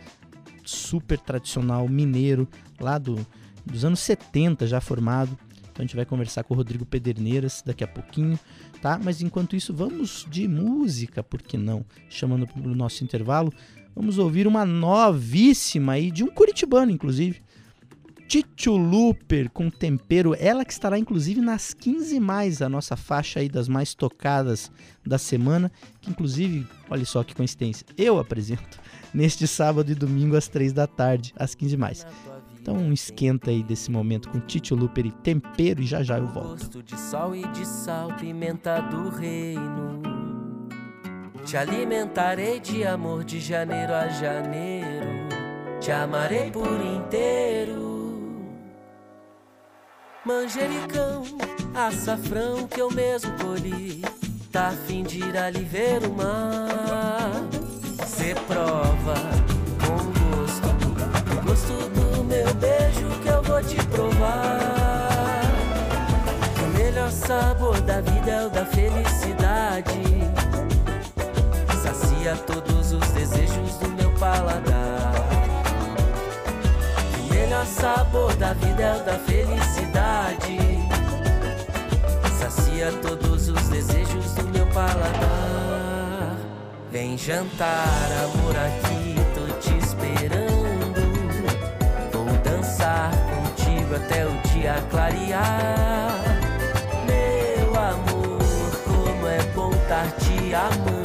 [0.64, 3.24] super tradicional mineiro, lá do,
[3.64, 5.38] dos anos 70 já formado.
[5.80, 8.38] Então a gente vai conversar com o Rodrigo Pederneiras daqui a pouquinho,
[8.82, 9.00] tá?
[9.02, 11.84] Mas enquanto isso, vamos de música, por que não?
[12.10, 13.50] Chamando para o nosso intervalo,
[13.96, 17.40] vamos ouvir uma novíssima aí, de um curitibano, inclusive.
[18.28, 23.48] Titio Looper com tempero, ela que estará inclusive nas 15 mais, a nossa faixa aí
[23.48, 24.70] das mais tocadas
[25.04, 28.78] da semana, que inclusive, olha só que coincidência, eu apresento
[29.14, 32.06] neste sábado e domingo às 3 da tarde, às 15 mais.
[32.60, 36.50] Então esquenta aí desse momento com Titio Looper e tempero e já já eu volto.
[36.50, 40.02] Gosto de sal e de sal, pimenta do reino.
[41.44, 45.08] Te alimentarei de amor de janeiro a janeiro.
[45.80, 48.20] Te amarei por inteiro.
[50.22, 51.22] Manjericão,
[51.74, 54.02] açafrão que eu mesmo colhi.
[54.52, 57.32] Tá a fim de ir ali ver o mar.
[58.06, 59.49] Cê prova
[63.62, 65.42] te provar.
[66.62, 70.00] O melhor sabor da vida é o da felicidade.
[71.82, 75.12] Sacia todos os desejos do meu paladar.
[77.18, 80.58] O melhor sabor da vida é o da felicidade.
[82.38, 86.36] Sacia todos os desejos do meu paladar.
[86.90, 89.09] Vem jantar, amor, aqui
[94.90, 96.14] clarear.
[97.06, 101.00] Meu amor, como é bom estar te amando.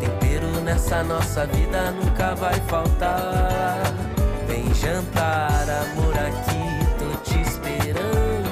[0.00, 3.82] Tempero nessa nossa vida nunca vai faltar.
[4.46, 6.64] Vem jantar, amor, aqui
[6.98, 8.44] tô te esperando.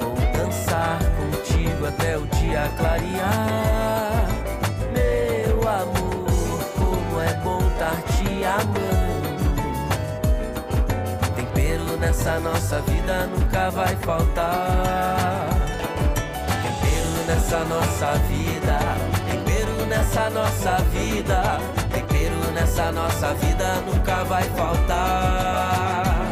[0.00, 4.07] Vou dançar contigo até o dia clarear.
[12.26, 15.48] Nossa vida nunca vai faltar.
[16.62, 18.78] Tempero nessa nossa vida,
[19.30, 26.26] tempero nessa nossa vida, tempero nessa nossa vida nunca vai faltar.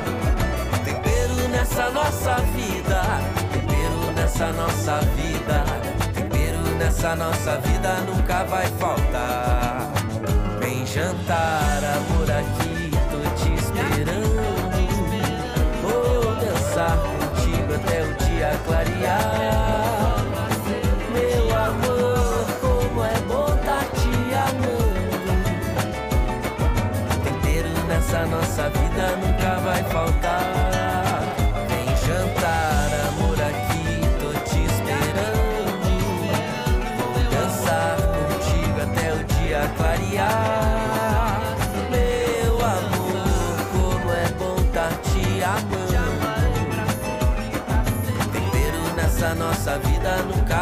[0.85, 3.03] Tempero nessa nossa vida,
[3.53, 5.65] tempero nessa nossa vida,
[6.15, 9.93] tempero nessa nossa vida nunca vai faltar.
[10.61, 12.66] Vem jantar, amor, aqui
[28.27, 31.23] nossa vida nunca vai faltar.
[31.69, 35.77] Vem jantar, amor, aqui tô te esperando.
[36.99, 40.56] Vou dançar contigo até o dia clarear.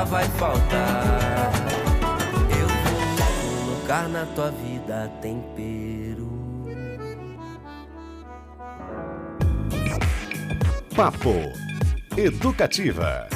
[0.04, 1.52] Vai faltar.
[2.50, 6.32] Eu vou colocar na tua vida tempero.
[10.94, 11.34] Papo
[12.16, 13.28] Educativa.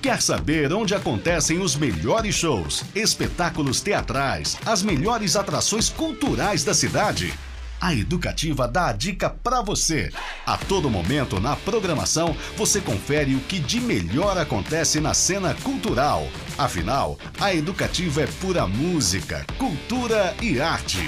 [0.00, 7.34] Quer saber onde acontecem os melhores shows, espetáculos teatrais, as melhores atrações culturais da cidade?
[7.80, 10.10] A Educativa dá a dica para você.
[10.46, 16.26] A todo momento na programação, você confere o que de melhor acontece na cena cultural.
[16.56, 21.02] Afinal, a Educativa é pura música, cultura e arte.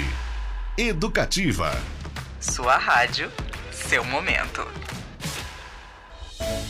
[0.77, 1.75] Educativa.
[2.39, 3.31] Sua rádio,
[3.71, 4.65] seu momento.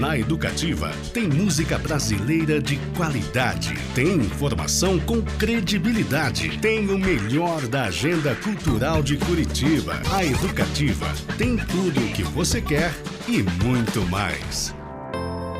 [0.00, 7.82] Na Educativa, tem música brasileira de qualidade, tem informação com credibilidade, tem o melhor da
[7.84, 10.00] agenda cultural de Curitiba.
[10.10, 12.94] A Educativa tem tudo o que você quer
[13.28, 14.74] e muito mais.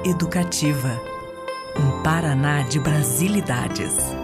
[0.07, 0.98] Educativa.
[1.79, 4.20] Um Paraná de Brasilidades.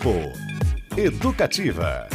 [0.00, 0.32] Papo
[0.96, 2.08] Educativa.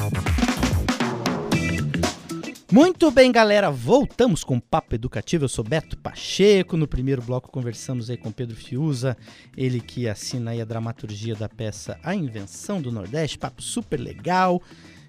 [2.71, 5.43] Muito bem, galera, voltamos com o Papo Educativo.
[5.43, 6.77] Eu sou Beto Pacheco.
[6.77, 9.15] No primeiro bloco conversamos aí com Pedro Fiuza,
[9.55, 13.37] ele que assina aí a dramaturgia da peça A Invenção do Nordeste.
[13.37, 14.59] Papo super legal.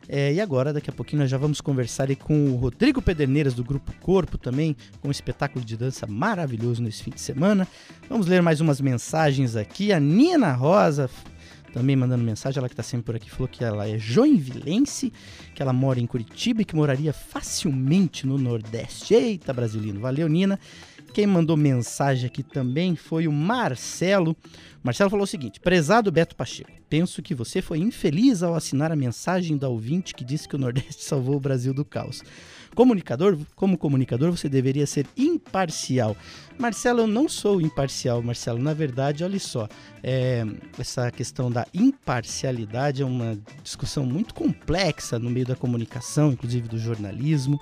[0.07, 3.65] É, e agora, daqui a pouquinho, nós já vamos conversar com o Rodrigo Pederneiras, do
[3.65, 7.67] Grupo Corpo, também, com um espetáculo de dança maravilhoso nesse fim de semana.
[8.09, 9.95] Vamos ler mais umas mensagens aqui.
[9.95, 11.09] A Nina Rosa
[11.77, 15.13] também mandando mensagem, ela que está sempre por aqui, falou que ela é joinvilense,
[15.55, 19.13] que ela mora em Curitiba e que moraria facilmente no Nordeste.
[19.13, 20.59] Eita, Brasilino, valeu, Nina.
[21.13, 24.35] Quem mandou mensagem aqui também foi o Marcelo.
[24.83, 28.97] Marcelo falou o seguinte: Prezado Beto Pacheco, penso que você foi infeliz ao assinar a
[28.97, 32.23] mensagem da ouvinte que disse que o Nordeste salvou o Brasil do caos.
[32.77, 36.15] Comunicador, como comunicador, você deveria ser imparcial.
[36.59, 38.59] Marcelo, eu não sou imparcial, Marcelo.
[38.59, 39.67] Na verdade, olha só,
[40.03, 40.45] é,
[40.79, 46.79] essa questão da imparcialidade é uma discussão muito complexa no meio da comunicação, inclusive do
[46.79, 47.59] jornalismo.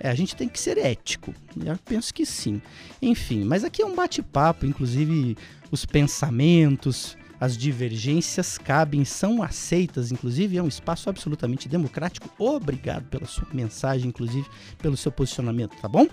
[0.00, 1.32] É, a gente tem que ser ético.
[1.64, 2.60] Eu penso que sim.
[3.00, 5.36] Enfim, mas aqui é um bate-papo, inclusive
[5.70, 12.30] os pensamentos, as divergências cabem, são aceitas, inclusive é um espaço absolutamente democrático.
[12.38, 14.46] Obrigado pela sua mensagem, inclusive
[14.78, 16.06] pelo seu posicionamento, tá bom?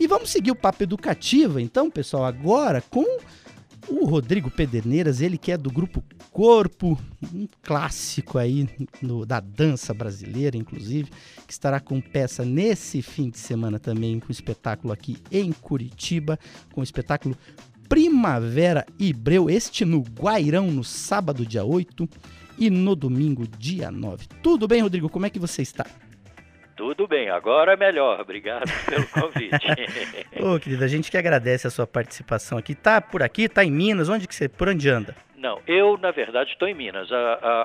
[0.00, 3.04] E vamos seguir o papo educativo, então, pessoal, agora com
[3.88, 6.98] o Rodrigo Pederneiras, ele que é do grupo Corpo,
[7.34, 8.66] um clássico aí
[9.02, 11.10] no- da dança brasileira, inclusive,
[11.46, 16.38] que estará com peça nesse fim de semana também, com espetáculo aqui em Curitiba,
[16.72, 17.36] com o espetáculo
[17.92, 22.08] Primavera Ibreu, este no Guairão, no sábado, dia 8,
[22.58, 24.28] e no domingo, dia 9.
[24.42, 25.10] Tudo bem, Rodrigo?
[25.10, 25.84] Como é que você está?
[26.74, 28.18] Tudo bem, agora é melhor.
[28.18, 29.66] Obrigado pelo convite.
[30.40, 32.74] Ô, querida, a gente que agradece a sua participação aqui.
[32.74, 35.14] Tá por aqui, tá em Minas, onde que você, por onde anda?
[35.36, 37.12] Não, eu, na verdade, estou em Minas.
[37.12, 37.16] A,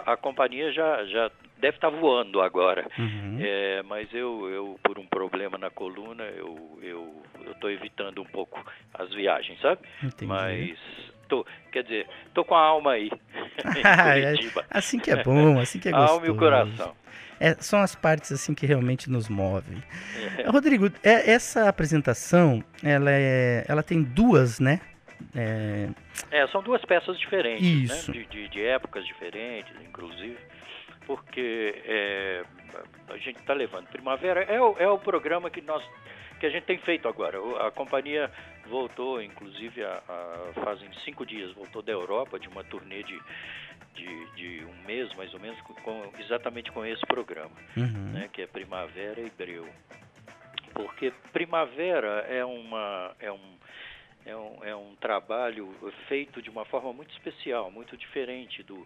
[0.08, 2.88] a, a companhia já, já deve estar voando agora.
[2.98, 3.38] Uhum.
[3.39, 8.63] É, mas eu, eu, por um problema na coluna, eu eu estou evitando um pouco
[8.93, 9.82] as viagens, sabe?
[10.04, 10.26] Entendi.
[10.26, 10.78] Mas,
[11.28, 13.10] tô, quer dizer, tô com a alma aí,
[13.76, 14.34] é-
[14.70, 16.13] assim que é bom, assim que é A gostoso.
[16.15, 16.96] alma e o coração.
[17.39, 19.82] É, são as partes assim que realmente nos movem.
[20.48, 24.82] Rodrigo, é- essa apresentação, ela, é, ela tem duas, né?
[25.36, 25.89] É,
[26.32, 28.12] É, são duas peças diferentes, Isso.
[28.12, 28.17] né?
[28.20, 30.38] De, de, de épocas diferentes, inclusive,
[31.08, 32.43] porque é,
[33.10, 34.43] a gente está levando Primavera.
[34.43, 35.84] É o, é o programa que nós
[36.39, 37.39] que a gente tem feito agora.
[37.65, 38.30] A companhia
[38.67, 43.20] voltou, inclusive, a, a- fazem cinco dias, voltou da Europa de uma turnê de,
[43.96, 48.12] de, de um mês, mais ou menos, com- exatamente com esse programa uhum.
[48.13, 49.67] né, que é Primavera e Breu.
[50.76, 53.58] Porque Primavera é, uma, é, um,
[54.24, 55.74] é, um, é um trabalho
[56.08, 58.86] feito de uma forma muito especial, muito diferente do,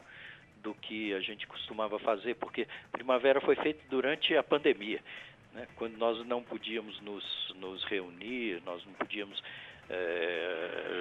[0.62, 5.00] do que a gente costumava fazer, porque Primavera foi feito durante a pandemia,
[5.54, 9.42] né, quando nós não podíamos nos, nos reunir, nós não podíamos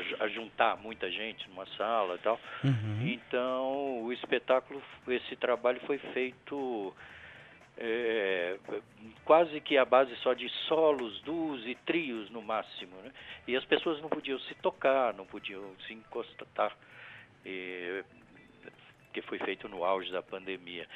[0.08, 2.40] ju- juntar muita gente numa sala e tal.
[2.64, 3.08] Uhum.
[3.08, 6.94] Então, o espetáculo, esse trabalho foi feito
[7.78, 8.58] é,
[9.24, 12.96] quase que à base só de solos, duos e trios no máximo.
[13.02, 13.12] Né?
[13.46, 16.76] E as pessoas não podiam se tocar, não podiam se encostar,
[17.44, 18.04] eh,
[19.12, 20.86] que foi feito no auge da pandemia.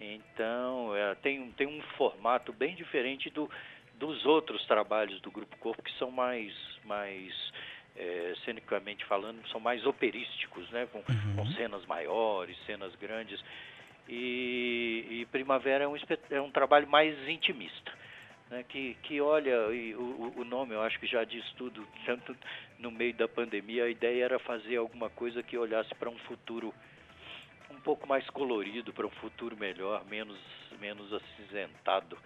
[0.00, 3.48] Então, é, tem, um- tem um formato bem diferente do,
[3.94, 6.52] dos outros trabalhos do Grupo Corpo, que são mais,
[6.84, 7.52] mais
[7.96, 10.86] é, cenicamente falando, são mais operísticos, né?
[10.90, 13.42] com, com cenas maiores, cenas grandes.
[14.08, 15.96] E, e Primavera é um,
[16.30, 17.92] é um trabalho mais intimista.
[18.50, 19.56] Né, que, que olha,
[19.96, 22.36] o, o nome eu acho que já diz tudo, tanto
[22.78, 26.74] no meio da pandemia, a ideia era fazer alguma coisa que olhasse para um futuro
[27.82, 30.38] pouco mais colorido, para um futuro melhor, menos,
[30.80, 32.16] menos acinzentado,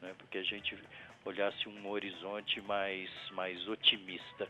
[0.00, 0.76] né, porque a gente
[1.24, 4.48] olhasse um horizonte mais, mais otimista.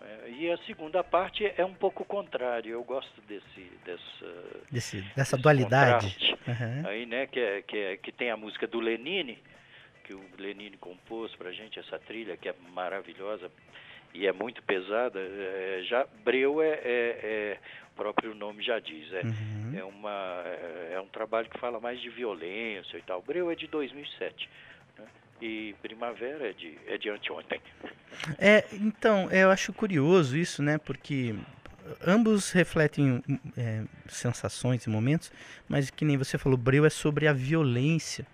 [0.00, 2.72] É, e a segunda parte é um pouco contrário.
[2.72, 6.88] Eu gosto desse dessa desse, dessa dualidade uhum.
[6.88, 7.26] aí, né?
[7.26, 9.38] Que é, que é, que tem a música do Lenine,
[10.04, 13.50] que o Lenine compôs para gente essa trilha que é maravilhosa
[14.14, 15.18] e é muito pesada.
[15.20, 17.58] É, já Breu é, é, é,
[17.92, 19.12] o próprio nome já diz.
[19.12, 19.78] É, uhum.
[19.78, 23.22] é uma é, é um trabalho que fala mais de violência e tal.
[23.22, 24.48] Breu é de 2007
[25.40, 27.60] e primavera é de, é de anteontem.
[28.38, 30.78] É, então, eu acho curioso isso, né?
[30.78, 31.34] Porque
[32.06, 33.22] ambos refletem
[33.56, 35.32] é, sensações e momentos,
[35.68, 38.26] mas que nem você falou, Breu é sobre a violência.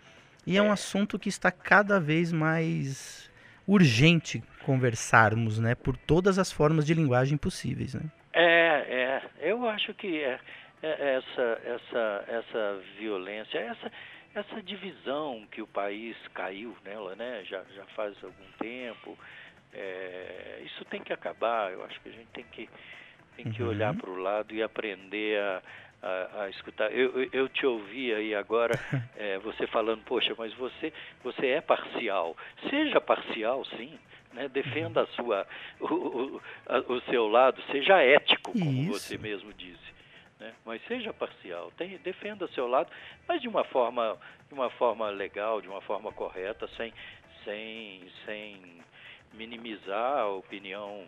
[0.47, 3.31] E é, é um assunto que está cada vez mais
[3.67, 5.77] urgente conversarmos, né?
[5.77, 8.03] Por todas as formas de linguagem possíveis, né?
[8.33, 9.23] É, é.
[9.41, 10.41] Eu acho que é,
[10.83, 13.93] é essa, essa, essa violência, essa
[14.35, 19.17] essa divisão que o país caiu nela, né, já, já faz algum tempo,
[19.73, 21.73] é, isso tem que acabar.
[21.73, 22.69] Eu acho que a gente tem que,
[23.37, 23.71] tem que uhum.
[23.71, 25.63] olhar para o lado e aprender a,
[26.03, 26.93] a, a escutar.
[26.93, 28.75] Eu, eu, eu, te ouvi aí agora,
[29.17, 30.93] é, você falando, poxa, mas você,
[31.23, 32.37] você é parcial.
[32.69, 33.99] Seja parcial, sim.
[34.37, 34.49] Né?
[34.49, 35.47] Defenda a sua,
[35.81, 38.93] o, o, a, o seu lado, seja ético, como Isso.
[38.93, 39.97] você mesmo disse
[40.39, 40.53] né?
[40.65, 42.91] mas seja parcial, tem, defenda seu lado,
[43.27, 44.17] mas de uma forma,
[44.49, 46.93] de uma forma legal, de uma forma correta, sem,
[47.45, 48.83] sem, sem
[49.33, 51.05] minimizar a opinião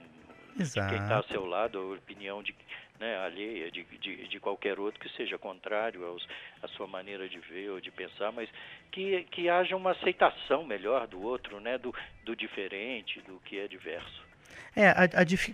[0.58, 0.88] Exato.
[0.88, 2.54] de quem está ao seu lado, a opinião de,
[2.98, 6.26] né, alheia de, de, de, qualquer outro que seja contrário aos,
[6.62, 8.48] à sua maneira de ver ou de pensar, mas
[8.90, 11.94] que, que haja uma aceitação melhor do outro, né, do,
[12.24, 14.26] do diferente, do que é diverso.
[14.74, 15.04] É, a,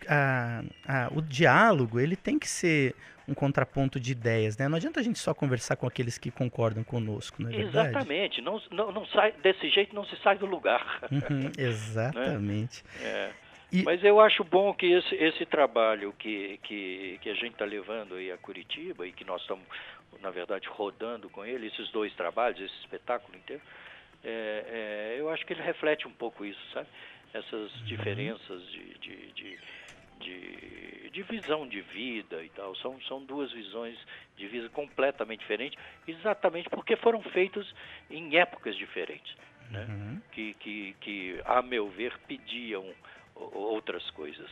[0.09, 2.95] a, a, o diálogo ele tem que ser
[3.27, 4.69] um contraponto de ideias, né?
[4.69, 7.89] Não adianta a gente só conversar com aqueles que concordam conosco, não é verdade?
[7.89, 8.43] Exatamente.
[8.43, 11.01] Não, não, não sai, desse jeito não se sai do lugar.
[11.11, 12.85] Uhum, exatamente.
[13.01, 13.09] Né?
[13.09, 13.44] É.
[13.75, 13.83] E...
[13.83, 18.15] Mas eu acho bom que esse, esse trabalho que, que, que a gente está levando
[18.15, 19.65] aí a Curitiba e que nós estamos,
[20.21, 23.63] na verdade, rodando com ele, esses dois trabalhos, esse espetáculo inteiro,
[24.23, 26.89] é, é, eu acho que ele reflete um pouco isso, sabe?
[27.35, 27.85] essas uhum.
[27.85, 29.59] diferenças de, de, de,
[30.21, 32.75] de, de visão de vida e tal.
[32.77, 33.99] São, são duas visões
[34.37, 37.75] de vida completamente diferentes, exatamente porque foram feitos
[38.09, 39.37] em épocas diferentes,
[39.71, 39.85] né?
[39.89, 40.21] Uhum.
[40.33, 42.87] que, que, que, a meu ver, pediam
[43.35, 44.49] outras coisas.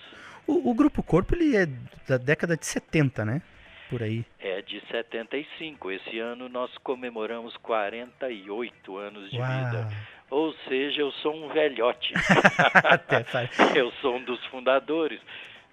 [0.46, 1.66] O, o, Grupo Corpo ele é
[2.08, 3.42] da década de 70, né?
[3.88, 4.24] Por aí.
[4.38, 5.90] É de 75.
[5.90, 9.48] Esse ano nós comemoramos 48 anos de Uau.
[9.48, 9.88] vida.
[10.30, 12.14] Ou seja, eu sou um velhote.
[13.76, 15.20] eu sou um dos fundadores.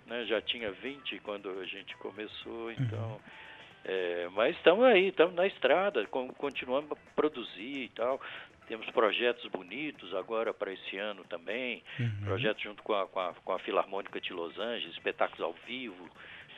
[0.05, 0.25] Né?
[0.25, 3.11] Já tinha 20 quando a gente começou, então.
[3.11, 3.19] Uhum.
[3.85, 6.05] É, mas estamos aí, estamos na estrada,
[6.37, 8.19] continuamos a produzir e tal.
[8.69, 11.83] Temos projetos bonitos agora para esse ano também.
[11.99, 12.25] Uhum.
[12.25, 16.09] Projetos junto com a, com, a, com a Filarmônica de Los Angeles, espetáculos ao vivo.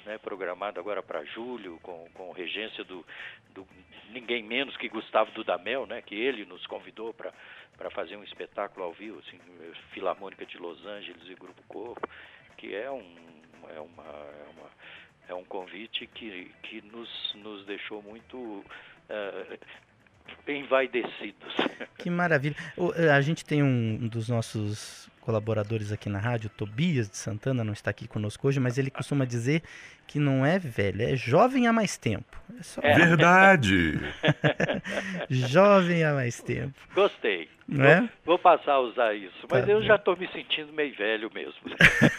[0.03, 3.05] Né, programado agora para julho, com, com regência do,
[3.53, 3.67] do
[4.09, 7.31] ninguém menos que Gustavo Dudamel, né, que ele nos convidou para
[7.77, 9.39] para fazer um espetáculo ao vivo, assim,
[9.91, 12.07] Filarmônica de Los Angeles e Grupo Corpo,
[12.57, 13.15] que é um,
[13.75, 14.69] é uma, é uma
[15.29, 19.59] é um convite que, que nos, nos deixou muito uh,
[20.47, 21.55] envaidecidos.
[21.97, 22.55] Que maravilha.
[23.15, 27.91] A gente tem um dos nossos colaboradores aqui na rádio, Tobias de Santana, não está
[27.91, 29.63] aqui conosco hoje, mas ele costuma dizer
[30.07, 32.37] que não é velho, é jovem há mais tempo.
[32.59, 32.81] É só...
[32.81, 33.99] Verdade!
[35.29, 36.73] jovem há mais tempo.
[36.93, 37.47] Gostei.
[37.67, 38.09] Não é?
[38.25, 39.87] Vou, passar a usar isso, mas tá eu bem.
[39.87, 41.53] já estou me sentindo meio velho mesmo.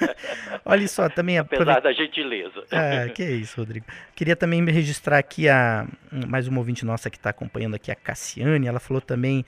[0.65, 1.37] Olha só, também...
[1.37, 2.65] Apesar da gentileza.
[2.71, 3.85] Ah, que é isso, Rodrigo.
[4.15, 5.87] Queria também registrar aqui a
[6.27, 9.45] mais uma ouvinte nossa que está acompanhando aqui, a Cassiane, ela falou também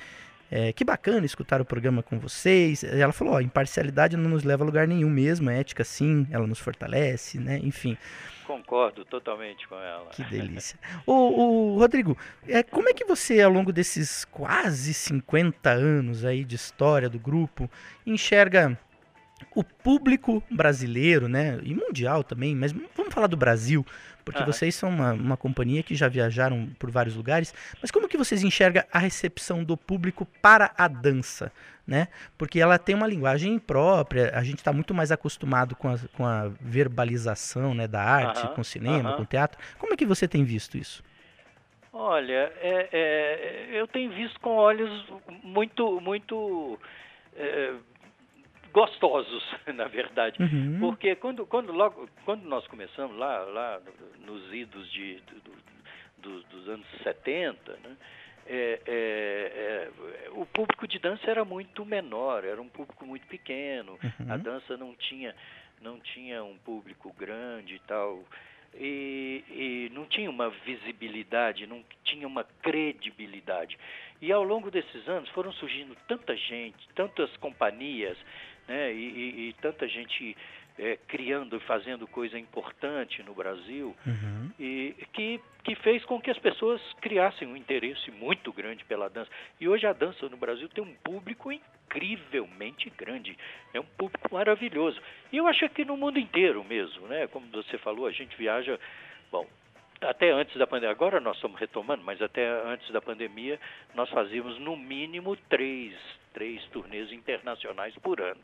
[0.54, 2.84] é, que bacana escutar o programa com vocês.
[2.84, 6.46] Ela falou, ó, imparcialidade não nos leva a lugar nenhum mesmo, a ética sim, ela
[6.46, 7.58] nos fortalece, né?
[7.60, 7.98] Enfim.
[8.46, 10.10] Concordo totalmente com ela.
[10.10, 10.78] Que delícia.
[11.04, 16.44] o, o Rodrigo, é, como é que você, ao longo desses quase 50 anos aí
[16.44, 17.68] de história do grupo,
[18.06, 18.78] enxerga
[19.54, 23.84] o público brasileiro, né, e mundial também, mas vamos falar do Brasil,
[24.24, 24.46] porque ah.
[24.46, 28.42] vocês são uma, uma companhia que já viajaram por vários lugares, mas como que vocês
[28.42, 31.52] enxergam a recepção do público para a dança?
[31.86, 32.08] Né?
[32.38, 36.24] Porque ela tem uma linguagem própria, a gente está muito mais acostumado com a, com
[36.24, 39.60] a verbalização né, da arte, com o cinema, com o teatro.
[39.78, 41.02] Como é que você tem visto isso?
[41.92, 45.06] Olha, é, é, eu tenho visto com olhos
[45.42, 46.78] muito, muito
[47.36, 47.74] é,
[48.74, 50.78] gostosos, na verdade, Uhum.
[50.80, 53.80] porque quando, quando logo, quando nós começamos lá, lá
[54.26, 55.54] nos idos de, do-
[56.18, 57.96] do- dos anos 70, né,
[58.46, 59.90] é, é,
[60.26, 64.32] é, o público de dança era muito menor, era um público muito pequeno, Uhum.
[64.32, 65.34] a dança não tinha,
[65.80, 68.22] não tinha um público grande e tal,
[68.74, 73.78] e, e não tinha uma visibilidade, não tinha uma credibilidade.
[74.20, 78.16] E ao longo desses anos foram surgindo tanta gente, tantas companhias,
[78.68, 80.36] né, e, e- e tanta gente
[80.78, 84.50] eh, criando e fazendo coisa importante no Brasil, Uhum.
[84.58, 89.30] e que, que fez com que as pessoas criassem um interesse muito grande pela dança.
[89.60, 93.38] E hoje a dança no Brasil tem um público incrivelmente grande,
[93.72, 95.00] é um público maravilhoso.
[95.32, 97.26] E eu acho que no mundo inteiro mesmo, né?
[97.28, 98.78] Como você falou, a gente viaja,
[99.30, 99.46] bom,
[100.00, 103.60] até antes da pandemia, agora nós estamos retomando, mas até antes da pandemia
[103.94, 105.94] nós fazíamos no mínimo três,
[106.34, 108.40] três turnês internacionais por ano,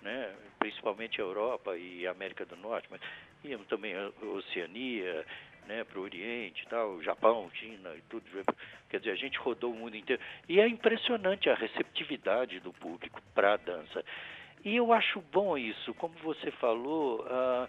[0.00, 0.32] né?
[0.58, 3.00] principalmente Europa e América do Norte, mas
[3.44, 5.26] íamos também a Oceania,
[5.66, 8.24] né, para o Oriente, tal, Japão, China e tudo.
[8.88, 10.22] Quer dizer, a gente rodou o mundo inteiro.
[10.48, 14.04] E é impressionante a receptividade do público para a dança.
[14.64, 17.26] E eu acho bom isso, como você falou.
[17.28, 17.68] ah,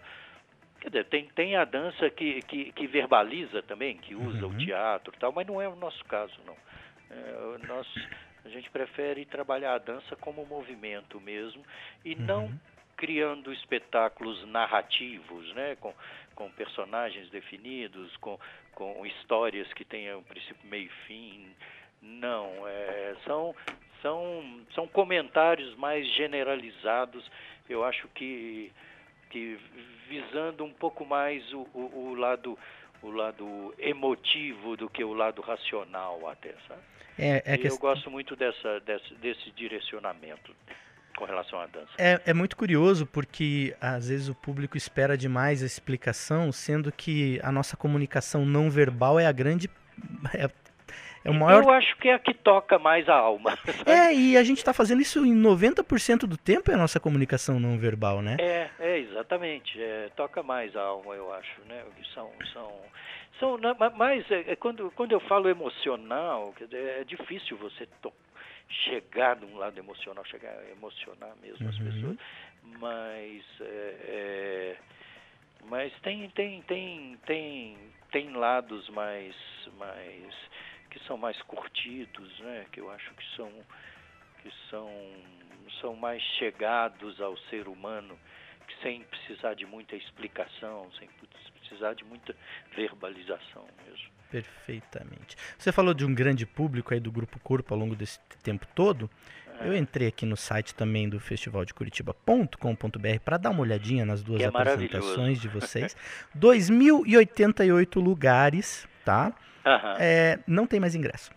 [0.84, 5.14] Quer dizer, tem, tem a dança que, que, que verbaliza também, que usa o teatro
[5.16, 6.56] e tal, mas não é o nosso caso, não.
[7.10, 7.98] É, nosso,
[8.44, 11.64] a gente prefere trabalhar a dança como movimento mesmo
[12.04, 12.52] e não
[12.96, 15.92] criando espetáculos narrativos, né, com,
[16.34, 18.38] com personagens definidos, com,
[18.72, 21.54] com histórias que tenham princípio, meio e fim.
[22.00, 23.54] Não, é, são,
[24.02, 27.28] são, são comentários mais generalizados,
[27.68, 28.72] eu acho que
[29.30, 29.58] que
[30.08, 32.56] visando um pouco mais o, o, o lado
[33.06, 36.80] o lado emotivo do que o lado racional até, sabe?
[37.18, 40.54] É, é e quest- eu gosto muito dessa, desse, desse direcionamento
[41.16, 41.90] com relação à dança.
[41.96, 47.38] É, é muito curioso porque às vezes o público espera demais a explicação, sendo que
[47.42, 49.68] a nossa comunicação não verbal é a grande.
[50.34, 50.50] É,
[51.24, 51.62] é o maior.
[51.64, 53.56] Eu acho que é a que toca mais a alma.
[53.64, 53.90] sabe?
[53.90, 57.58] É, e a gente está fazendo isso em 90% do tempo é a nossa comunicação
[57.58, 58.36] não verbal, né?
[58.38, 59.80] É, é exatamente.
[59.82, 61.82] É, toca mais a alma, eu acho, né?
[62.14, 62.72] São, são,
[63.40, 68.12] são, ma- mas é, é quando, quando eu falo emocional, é difícil você to-
[68.84, 71.84] chegar de um lado emocional, chegar a emocionar mesmo as Uhum.
[71.84, 72.16] pessoas.
[72.80, 74.76] Mas, é, é,
[75.68, 77.76] mas tem, tem, tem, tem,
[78.10, 79.34] tem lados mais,
[79.78, 80.32] mais
[80.94, 82.66] que são mais curtidos, né?
[82.70, 83.50] Que eu acho que são
[84.40, 84.88] que são,
[85.80, 88.16] são mais chegados ao ser humano,
[88.82, 91.08] sem precisar de muita explicação, sem
[91.58, 92.36] precisar de muita
[92.76, 94.08] verbalização mesmo.
[94.30, 95.36] Perfeitamente.
[95.58, 99.10] Você falou de um grande público aí do Grupo Corpo ao longo desse tempo todo.
[99.60, 99.68] É.
[99.68, 104.22] Eu entrei aqui no site também do Festival de Curitiba.com.br para dar uma olhadinha nas
[104.22, 105.96] duas é apresentações de vocês.
[106.36, 109.32] 2.088 lugares, tá?
[109.64, 109.96] Aham.
[109.98, 111.30] É, não tem mais ingresso.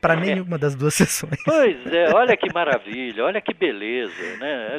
[0.00, 1.42] Para nenhuma das duas sessões.
[1.44, 4.76] Pois é, olha que maravilha, olha que beleza, né?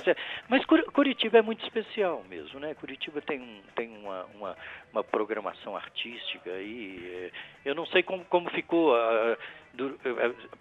[0.50, 2.74] Mas Curi- Curitiba é muito especial mesmo, né?
[2.74, 4.58] Curitiba tem, um, tem uma, uma,
[4.92, 7.30] uma programação artística aí.
[7.66, 9.38] é, Eu não sei como, como ficou eh,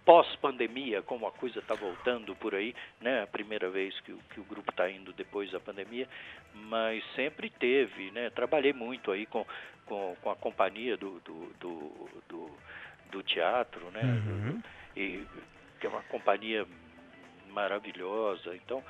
[0.04, 3.22] pós-pandemia, como a coisa está voltando por aí, né?
[3.22, 6.08] A primeira vez que, o- que o grupo está indo depois da pandemia,
[6.54, 8.30] mas sempre teve, né?
[8.30, 9.46] Trabalhei muito aí com,
[9.86, 12.50] com, com a companhia do, do, do, do,
[13.10, 14.02] do teatro, né?
[14.04, 14.62] Uhum.
[14.96, 15.24] e
[15.80, 16.66] que é uma companhia
[17.50, 18.54] maravilhosa.
[18.56, 18.82] Então,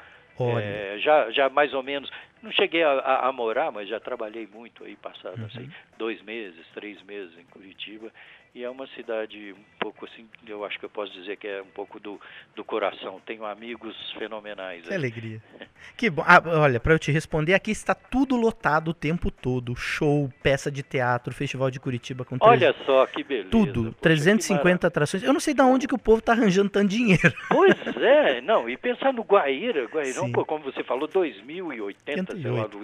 [0.58, 2.10] é, já, já mais ou menos,
[2.42, 5.46] não cheguei a, a- a morar, mas já trabalhei muito aí, passado Uhum.
[5.46, 8.10] assim, dois meses, três meses em Curitiba.
[8.52, 11.62] E é uma cidade um pouco assim, eu acho que eu posso dizer que é
[11.62, 12.20] um pouco do,
[12.56, 13.20] do coração.
[13.24, 14.82] Tenho amigos fenomenais.
[14.82, 14.96] Que aí.
[14.96, 15.40] alegria.
[15.96, 16.22] Que bom.
[16.26, 19.74] Ah, olha, para eu te responder, aqui está tudo lotado o tempo todo.
[19.74, 23.48] Show, peça de teatro, Festival de Curitiba com Olha só que beleza.
[23.48, 23.84] tudo.
[23.84, 25.22] Poxa, que 350 atrações.
[25.22, 27.32] Eu não sei de onde que o povo tá arranjando tanto dinheiro.
[27.48, 32.62] Pois é, não, e pensar no Guaíra, Guairão, pô, como você falou, 2.080, sei lá,
[32.62, 32.78] 88,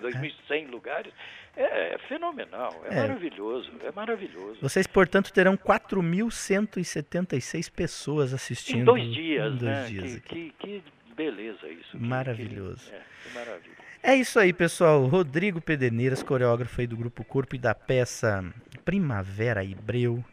[0.49, 1.13] 2.100 lugares,
[1.57, 3.01] é, é fenomenal, é, É.
[3.01, 4.59] maravilhoso, é maravilhoso.
[4.61, 8.81] Vocês, portanto, terão 4.176 pessoas assistindo.
[8.81, 9.87] Em dois dias, em dois né?
[9.87, 10.53] dias que, aqui.
[10.59, 11.97] que, que beleza isso.
[11.99, 12.87] Maravilhoso.
[12.89, 13.77] Que, é, que maravilha.
[14.03, 15.05] É isso aí, pessoal.
[15.07, 18.45] Rodrigo Pederneiras, coreógrafo aí do Grupo Corpo e da peça
[18.85, 20.25] Primavera Hebreu.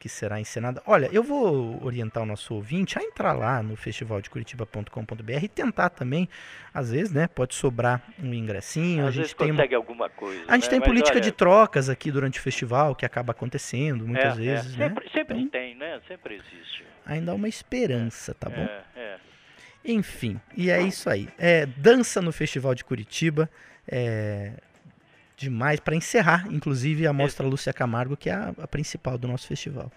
[0.00, 0.82] Que será encenada.
[0.86, 6.26] Olha, eu vou orientar o nosso ouvinte a entrar lá no festivaldecuritiba.com.br e tentar também,
[6.72, 9.02] às vezes, né, pode sobrar um ingressinho.
[9.02, 10.42] Às a gente tem consegue alguma coisa.
[10.48, 10.70] A gente né?
[10.70, 14.40] tem Mas política olha, de trocas aqui durante o festival que acaba acontecendo muitas é,
[14.40, 14.88] vezes, é, né?
[14.88, 16.00] Sempre, sempre Então, tem, né?
[16.08, 16.84] Sempre existe.
[17.04, 18.62] ainda há uma esperança, tá bom?
[18.62, 19.16] É, é.
[19.84, 21.28] Enfim, e é isso aí.
[21.38, 23.50] É, dança no Festival de Curitiba.
[23.86, 24.52] É,
[25.40, 29.46] demais para encerrar, inclusive a mostra Lúcia Camargo, que é a, a principal do nosso
[29.46, 29.90] festival.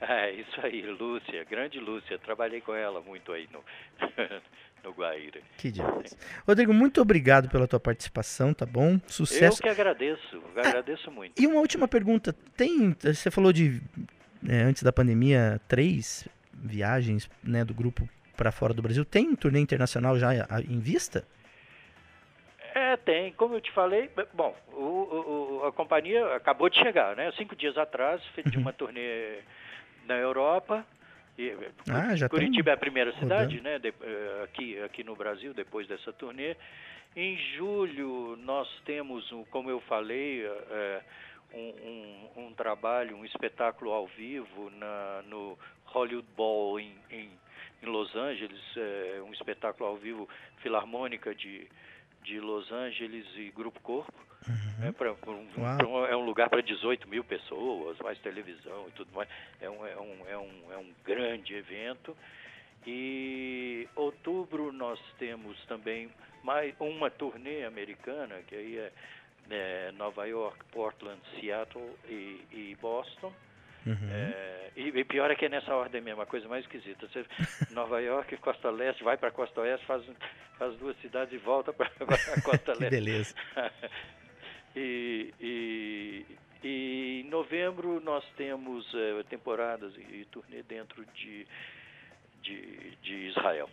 [0.00, 2.18] É, isso aí, Lúcia, grande Lúcia.
[2.18, 3.62] Trabalhei com ela muito aí no,
[4.82, 5.40] no Guaíra.
[5.58, 6.16] Que demais.
[6.46, 8.98] Rodrigo, muito obrigado pela tua participação, tá bom?
[9.06, 9.58] Sucesso.
[9.58, 11.40] Eu que agradeço, agradeço muito.
[11.40, 13.82] E uma última pergunta, tem, você falou de
[14.48, 19.04] é, antes da pandemia três viagens, né, do grupo para fora do Brasil.
[19.04, 20.32] Tem um turnê internacional já
[20.66, 21.26] em vista?
[22.74, 23.32] É, tem.
[23.32, 27.32] Como eu te falei, bom, o- o- a companhia acabou de chegar, né?
[27.32, 28.50] Cinco dias atrás, fez Uhum.
[28.52, 29.38] de uma turnê
[30.06, 30.86] na Europa.
[31.38, 31.54] E,
[31.90, 33.78] Ah, já tão Curitiba é a primeira cidade, né?
[33.78, 36.56] de- eh, aqui, aqui no Brasil, depois dessa turnê.
[37.16, 41.00] Em julho, nós temos, como eu falei, eh,
[41.54, 45.56] um, um- um trabalho, um espetáculo ao vivo na, no
[45.86, 47.30] Hollywood Bowl em, em,
[47.82, 51.66] em Los Angeles, eh, um espetáculo ao vivo filarmônica de,
[52.22, 54.12] de Los Angeles e Grupo Corpo.
[54.78, 58.92] né, pra- pra um- pra é um lugar para 18 mil pessoas, mais televisão e
[58.92, 59.28] tudo mais.
[59.60, 62.16] É um, é um, é um, é um grande evento.
[62.86, 66.10] E outubro nós temos também
[66.42, 68.92] mais uma turnê americana, que aí é,
[69.50, 73.32] é Nova York, Portland, Seattle e, e Boston.
[73.86, 74.10] Uhum.
[74.10, 77.08] É, e, e pior é que é nessa ordem mesmo, a coisa mais esquisita.
[77.08, 77.24] Você,
[77.72, 80.04] Nova York, Costa Leste, vai para Costa Oeste, faz,
[80.58, 82.90] faz duas cidades e volta para a Costa Leste.
[82.90, 83.34] beleza.
[84.76, 86.26] e, e,
[86.62, 91.46] e em novembro nós temos eh, temporadas e, e turnê dentro de,
[92.42, 93.70] de, de Israel.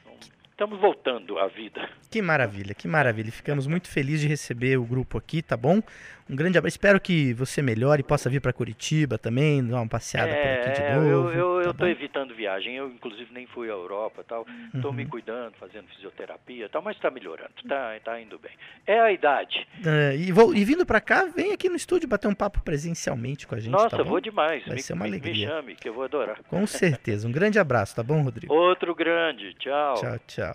[0.00, 0.16] Então,
[0.56, 1.86] estamos voltando à vida.
[2.10, 3.30] Que maravilha, que maravilha.
[3.30, 5.82] Ficamos muito felizes de receber o grupo aqui, tá bom?
[6.28, 6.74] Um grande abraço.
[6.74, 10.38] Espero que você melhore e possa vir para Curitiba também, dar uma passeada por
[10.70, 11.30] aqui de É, novo.
[11.30, 11.86] eu eu tá bom?
[11.86, 12.74] evitando viagem.
[12.76, 14.46] Eu inclusive nem fui à Europa, tal.
[14.74, 14.96] Estou Uhum.
[14.96, 18.52] me cuidando, fazendo fisioterapia, tal, mas está melhorando, tá, tá indo bem.
[18.86, 19.66] É a idade.
[19.84, 23.46] É, e, vou- e vindo para cá, vem aqui no estúdio bater um papo presencialmente
[23.46, 24.64] com a gente, Nossa, tá vou demais.
[24.64, 25.46] Vai me, ser uma me- alegria.
[25.46, 26.38] Me chame, que eu vou adorar.
[26.48, 27.28] Com certeza.
[27.28, 28.52] Um grande abraço, tá bom, Rodrigo?
[28.54, 29.54] Outro grande.
[29.54, 29.94] Tchau.
[29.94, 30.45] Tchau, tchau.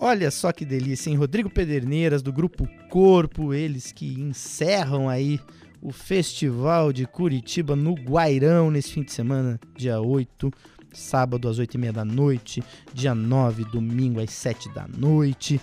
[0.00, 1.16] Olha só que delícia, hein?
[1.16, 5.40] Rodrigo Pederneiras, do Grupo Corpo, eles que encerram aí
[5.82, 10.52] o Festival de Curitiba no Guairão nesse fim de semana, dia 8,
[10.92, 12.62] sábado às 8 e meia da noite,
[12.94, 15.60] dia 9, domingo às 7 da noite.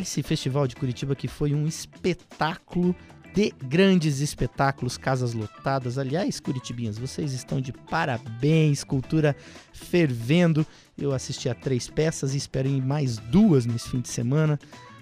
[0.00, 2.96] Esse Festival de Curitiba que foi um espetáculo
[3.34, 5.98] de grandes espetáculos, casas lotadas.
[5.98, 9.34] Aliás, Curitibinhas, vocês estão de parabéns, cultura
[9.72, 10.66] fervendo.
[10.96, 14.58] Eu assisti a três peças e espero em mais duas nesse fim de semana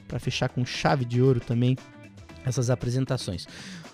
[0.06, 1.76] para fechar com chave de ouro também
[2.44, 3.46] essas apresentações.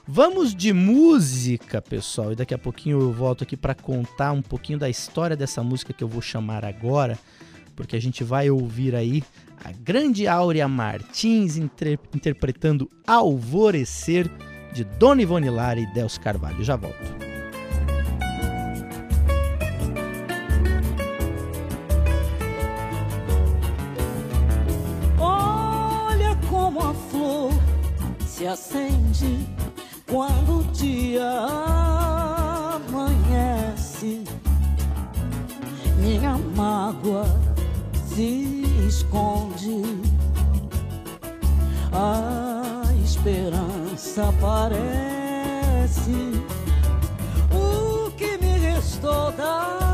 [0.07, 4.79] Vamos de música, pessoal, e daqui a pouquinho eu volto aqui para contar um pouquinho
[4.79, 7.19] da história dessa música que eu vou chamar agora,
[7.75, 9.25] porque a gente vai ouvir aí
[9.65, 14.31] a grande Áurea Martins inter- interpretando Alvorecer
[14.73, 16.63] de Dona Ivone Lara e Delcio Carvalho.
[16.63, 17.17] Já volto.
[25.19, 27.53] Olha como a flor
[28.27, 29.47] se acende
[30.07, 31.29] quando o dia
[32.77, 34.25] amanhece.
[35.99, 37.27] Minha mágoa
[38.09, 39.83] se esconde,
[41.93, 46.13] a esperança aparece.
[47.53, 49.86] O que me restou da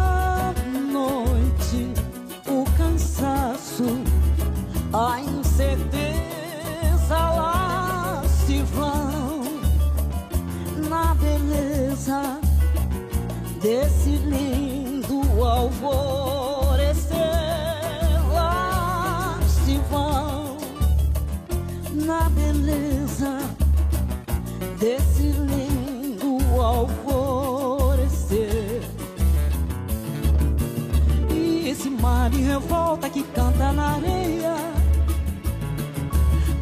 [32.32, 34.56] em revolta que canta na areia.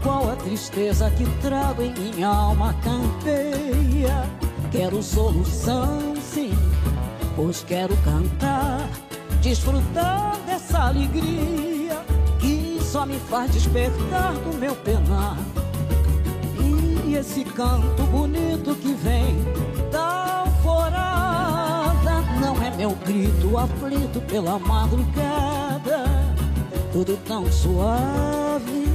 [0.03, 4.25] Qual a tristeza que trago em minha alma campeia?
[4.71, 6.53] Quero solução, sim,
[7.35, 8.89] pois quero cantar
[9.41, 12.05] Desfrutar dessa alegria
[12.39, 15.39] Que só me faz despertar do meu penar.
[17.07, 19.37] E esse canto bonito que vem
[19.91, 25.50] da alvorada Não é meu grito aflito pela madrugada,
[26.93, 28.89] tudo tão suave,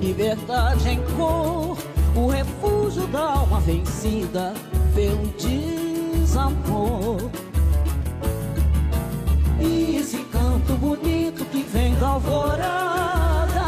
[0.00, 1.76] liberdade em cor,
[2.14, 4.52] o refúgio da alma vencida
[4.94, 7.30] pelo desamor.
[9.60, 13.62] E esse canto bonito que vem da alvorada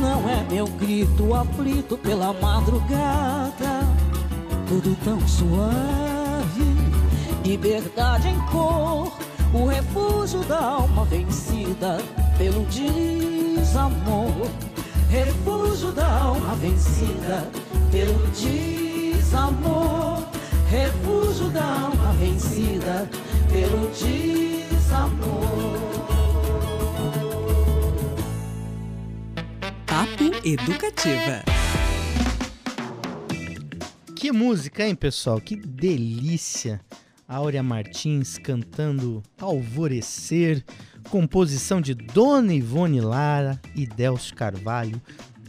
[0.00, 3.82] Não é meu grito aflito pela madrugada
[4.68, 6.64] Tudo tão suave
[7.44, 9.12] Liberdade em cor
[9.52, 11.98] O refúgio da alma vencida
[12.38, 14.50] Pelo desamor
[15.10, 17.50] Refúgio da alma vencida
[17.90, 20.26] Pelo desamor
[20.70, 23.08] Refúgio da alma vencida
[23.52, 25.78] pelo desamor.
[29.86, 31.44] Papo Educativa.
[34.16, 35.38] Que música, hein, pessoal?
[35.42, 36.80] Que delícia!
[37.28, 40.64] Áurea Martins cantando Alvorecer,
[41.08, 45.00] composição de Dona Ivone Lara e Delcio Carvalho.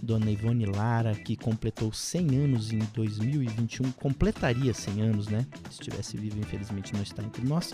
[0.02, 5.48] Dona Ivone Lara, que completou 100 anos em 2021, completaria 100 anos, né?
[5.70, 7.74] Se estivesse vivo, infelizmente não está entre nós.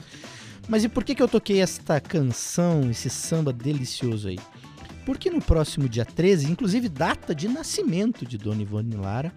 [0.68, 4.38] Mas e por que, que eu toquei esta canção, esse samba delicioso aí?
[5.08, 9.34] Porque no próximo dia 13, inclusive data de nascimento de Dona Ivone Lara,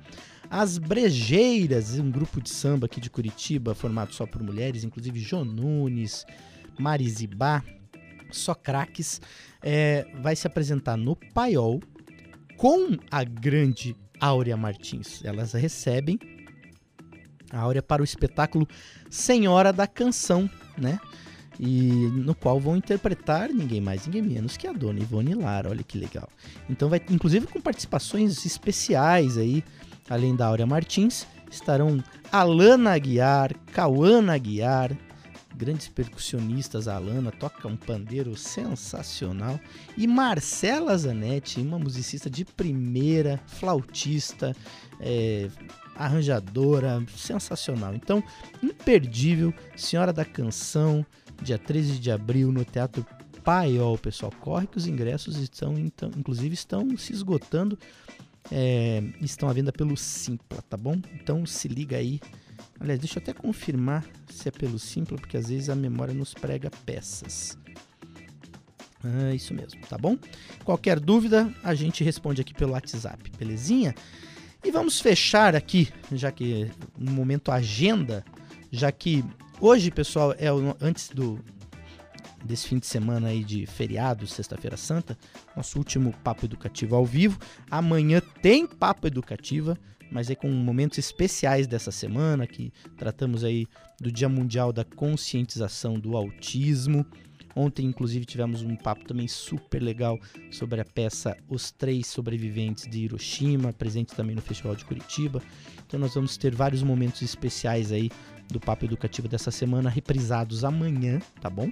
[0.50, 5.46] as Brejeiras, um grupo de samba aqui de Curitiba, formado só por mulheres, inclusive Jô
[5.46, 6.26] Nunes,
[6.78, 7.64] Marizibá,
[8.32, 9.20] só craques,
[9.62, 11.80] é, vai se apresentar no Paiol,
[12.56, 15.24] com a grande Áurea Martins.
[15.24, 16.18] Elas recebem
[17.50, 18.66] a Áurea para o espetáculo
[19.10, 21.00] Senhora da Canção, né?
[21.60, 25.70] E no qual vão interpretar ninguém mais, ninguém menos que a dona Ivone Lara.
[25.70, 26.28] Olha que legal.
[26.68, 29.62] Então vai, inclusive com participações especiais aí,
[30.08, 34.96] além da Áurea Martins, estarão Alana Aguiar, Cauana Aguiar,
[35.54, 39.58] grandes percussionistas, a Alana toca um pandeiro sensacional,
[39.96, 44.54] e Marcela Zanetti, uma musicista de primeira, flautista,
[45.00, 45.48] é,
[45.94, 47.94] arranjadora, sensacional.
[47.94, 48.22] Então,
[48.62, 51.04] imperdível, Senhora da Canção,
[51.40, 53.06] dia 13 de abril, no Teatro
[53.44, 54.32] Paiol, pessoal.
[54.40, 57.78] Corre que os ingressos estão, então, inclusive, estão se esgotando.
[58.50, 61.00] É, estão à venda pelo Simpla, tá bom?
[61.14, 62.20] Então se liga aí
[62.82, 66.34] Aliás, deixa eu até confirmar se é pelo Simpla, porque às vezes a memória nos
[66.34, 67.56] prega peças.
[69.04, 70.18] Ah, isso mesmo, tá bom?
[70.64, 73.94] Qualquer dúvida, a gente responde aqui pelo WhatsApp, belezinha?
[74.64, 76.68] E vamos fechar aqui, já que
[76.98, 78.24] no momento agenda,
[78.72, 79.24] já que
[79.60, 81.38] hoje, pessoal, é o, antes do
[82.44, 85.16] desse fim de semana aí de feriado, sexta-feira santa,
[85.56, 87.38] nosso último papo educativo ao vivo.
[87.70, 89.78] Amanhã tem papo educativa
[90.12, 93.66] mas aí com momentos especiais dessa semana, que tratamos aí
[94.00, 97.06] do Dia Mundial da Conscientização do Autismo.
[97.54, 100.18] Ontem, inclusive, tivemos um papo também super legal
[100.50, 105.42] sobre a peça Os Três Sobreviventes de Hiroshima, presente também no Festival de Curitiba.
[105.86, 108.10] Então, nós vamos ter vários momentos especiais aí
[108.48, 111.70] do Papo Educativo dessa semana, reprisados amanhã, tá bom?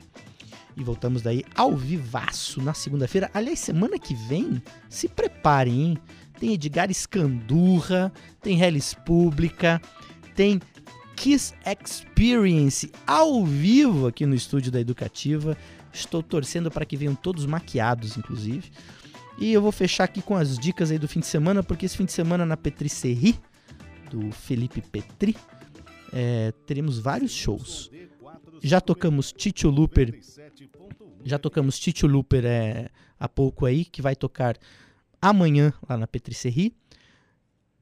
[0.76, 3.30] E voltamos daí ao vivaço na segunda-feira.
[3.34, 5.98] Aliás, semana que vem, se preparem, hein?
[6.40, 8.10] Tem Edgar Escandurra,
[8.40, 9.80] tem Hellis Pública,
[10.34, 10.58] tem
[11.14, 15.56] Kiss Experience ao vivo aqui no estúdio da Educativa.
[15.92, 18.70] Estou torcendo para que venham todos maquiados, inclusive.
[19.38, 21.96] E eu vou fechar aqui com as dicas aí do fim de semana, porque esse
[21.96, 23.38] fim de semana na Petricerie,
[24.10, 25.36] do Felipe Petri,
[26.10, 27.90] é, teremos vários shows.
[28.62, 30.18] Já tocamos Tito Looper,
[31.22, 32.88] já tocamos Tito Looper é,
[33.18, 34.56] há pouco aí, que vai tocar
[35.20, 36.74] amanhã lá na Petricerie.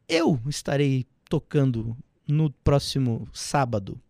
[0.09, 4.01] Eu estarei tocando no próximo sábado.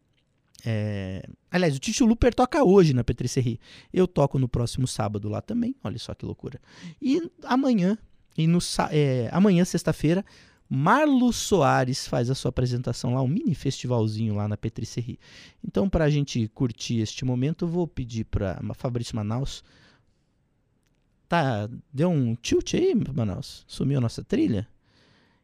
[0.64, 1.28] É...
[1.50, 3.60] Aliás, o Tito Luper toca hoje na Petricerie.
[3.92, 5.74] Eu toco no próximo sábado lá também.
[5.82, 6.60] Olha só que loucura.
[7.00, 7.96] E amanhã,
[8.36, 8.58] e no
[8.90, 10.24] é, amanhã, sexta-feira,
[10.68, 15.18] Marlo Soares faz a sua apresentação lá, um mini festivalzinho lá na Petricerie.
[15.64, 19.64] Então, para a gente curtir este momento, eu vou pedir para Fabrício Manaus
[21.28, 23.64] Tá, deu um tilt aí, Manaus?
[23.66, 24.66] Sumiu a nossa trilha?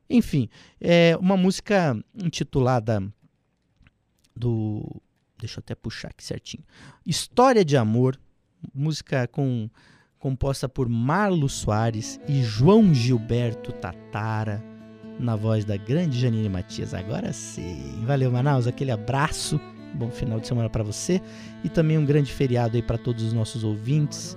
[0.08, 0.48] Enfim,
[0.80, 3.02] é uma música intitulada
[4.34, 5.02] do.
[5.38, 6.64] Deixa eu até puxar aqui certinho.
[7.04, 8.18] História de Amor,
[8.74, 9.68] música com
[10.18, 14.64] composta por Marlo Soares e João Gilberto Tatara,
[15.20, 16.94] na voz da grande Janine Matias.
[16.94, 18.02] Agora sim.
[18.06, 19.60] Valeu, Manaus, aquele abraço.
[19.94, 21.20] Bom final de semana para você
[21.62, 24.36] e também um grande feriado aí para todos os nossos ouvintes.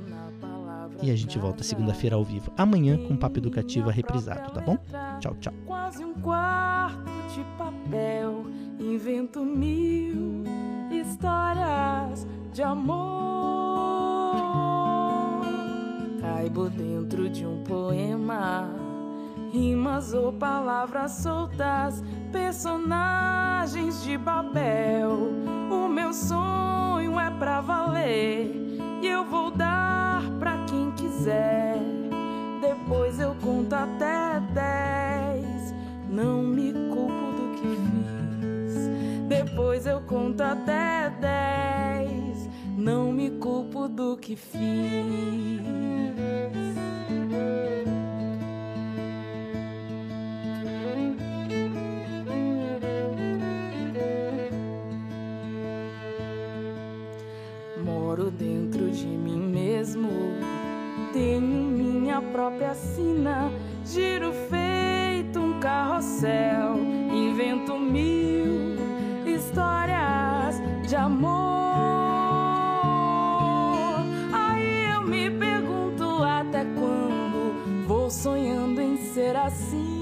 [1.01, 4.77] E a gente volta segunda-feira ao vivo, amanhã com Papo Educativo reprisado, tá bom?
[5.19, 5.53] Tchau, tchau.
[5.65, 6.97] Quase um quarto
[7.35, 8.45] de papel,
[8.79, 10.43] invento mil
[10.91, 13.05] histórias de amor.
[16.19, 18.69] Caibo dentro de um poema,
[19.51, 25.11] rimas ou palavras soltas, personagens de Babel.
[25.69, 28.51] O meu sonho é pra valer
[29.01, 30.56] e eu vou dar pra
[31.27, 31.77] quiser.
[32.61, 35.73] Depois eu conto até dez.
[36.09, 38.87] Não me culpo do que fiz.
[39.27, 42.49] Depois eu conto até dez.
[42.77, 44.57] Não me culpo do que fiz.
[57.83, 60.46] Moro dentro de mim mesmo.
[61.17, 63.51] Tenho minha própria sina.
[63.83, 66.77] Giro feito um carrossel.
[67.11, 68.75] Invento mil
[69.25, 71.31] histórias de amor.
[74.31, 79.96] Aí eu me pergunto até quando vou sonhando em ser assim.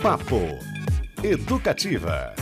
[0.00, 0.58] Papo
[1.22, 2.34] Educativa.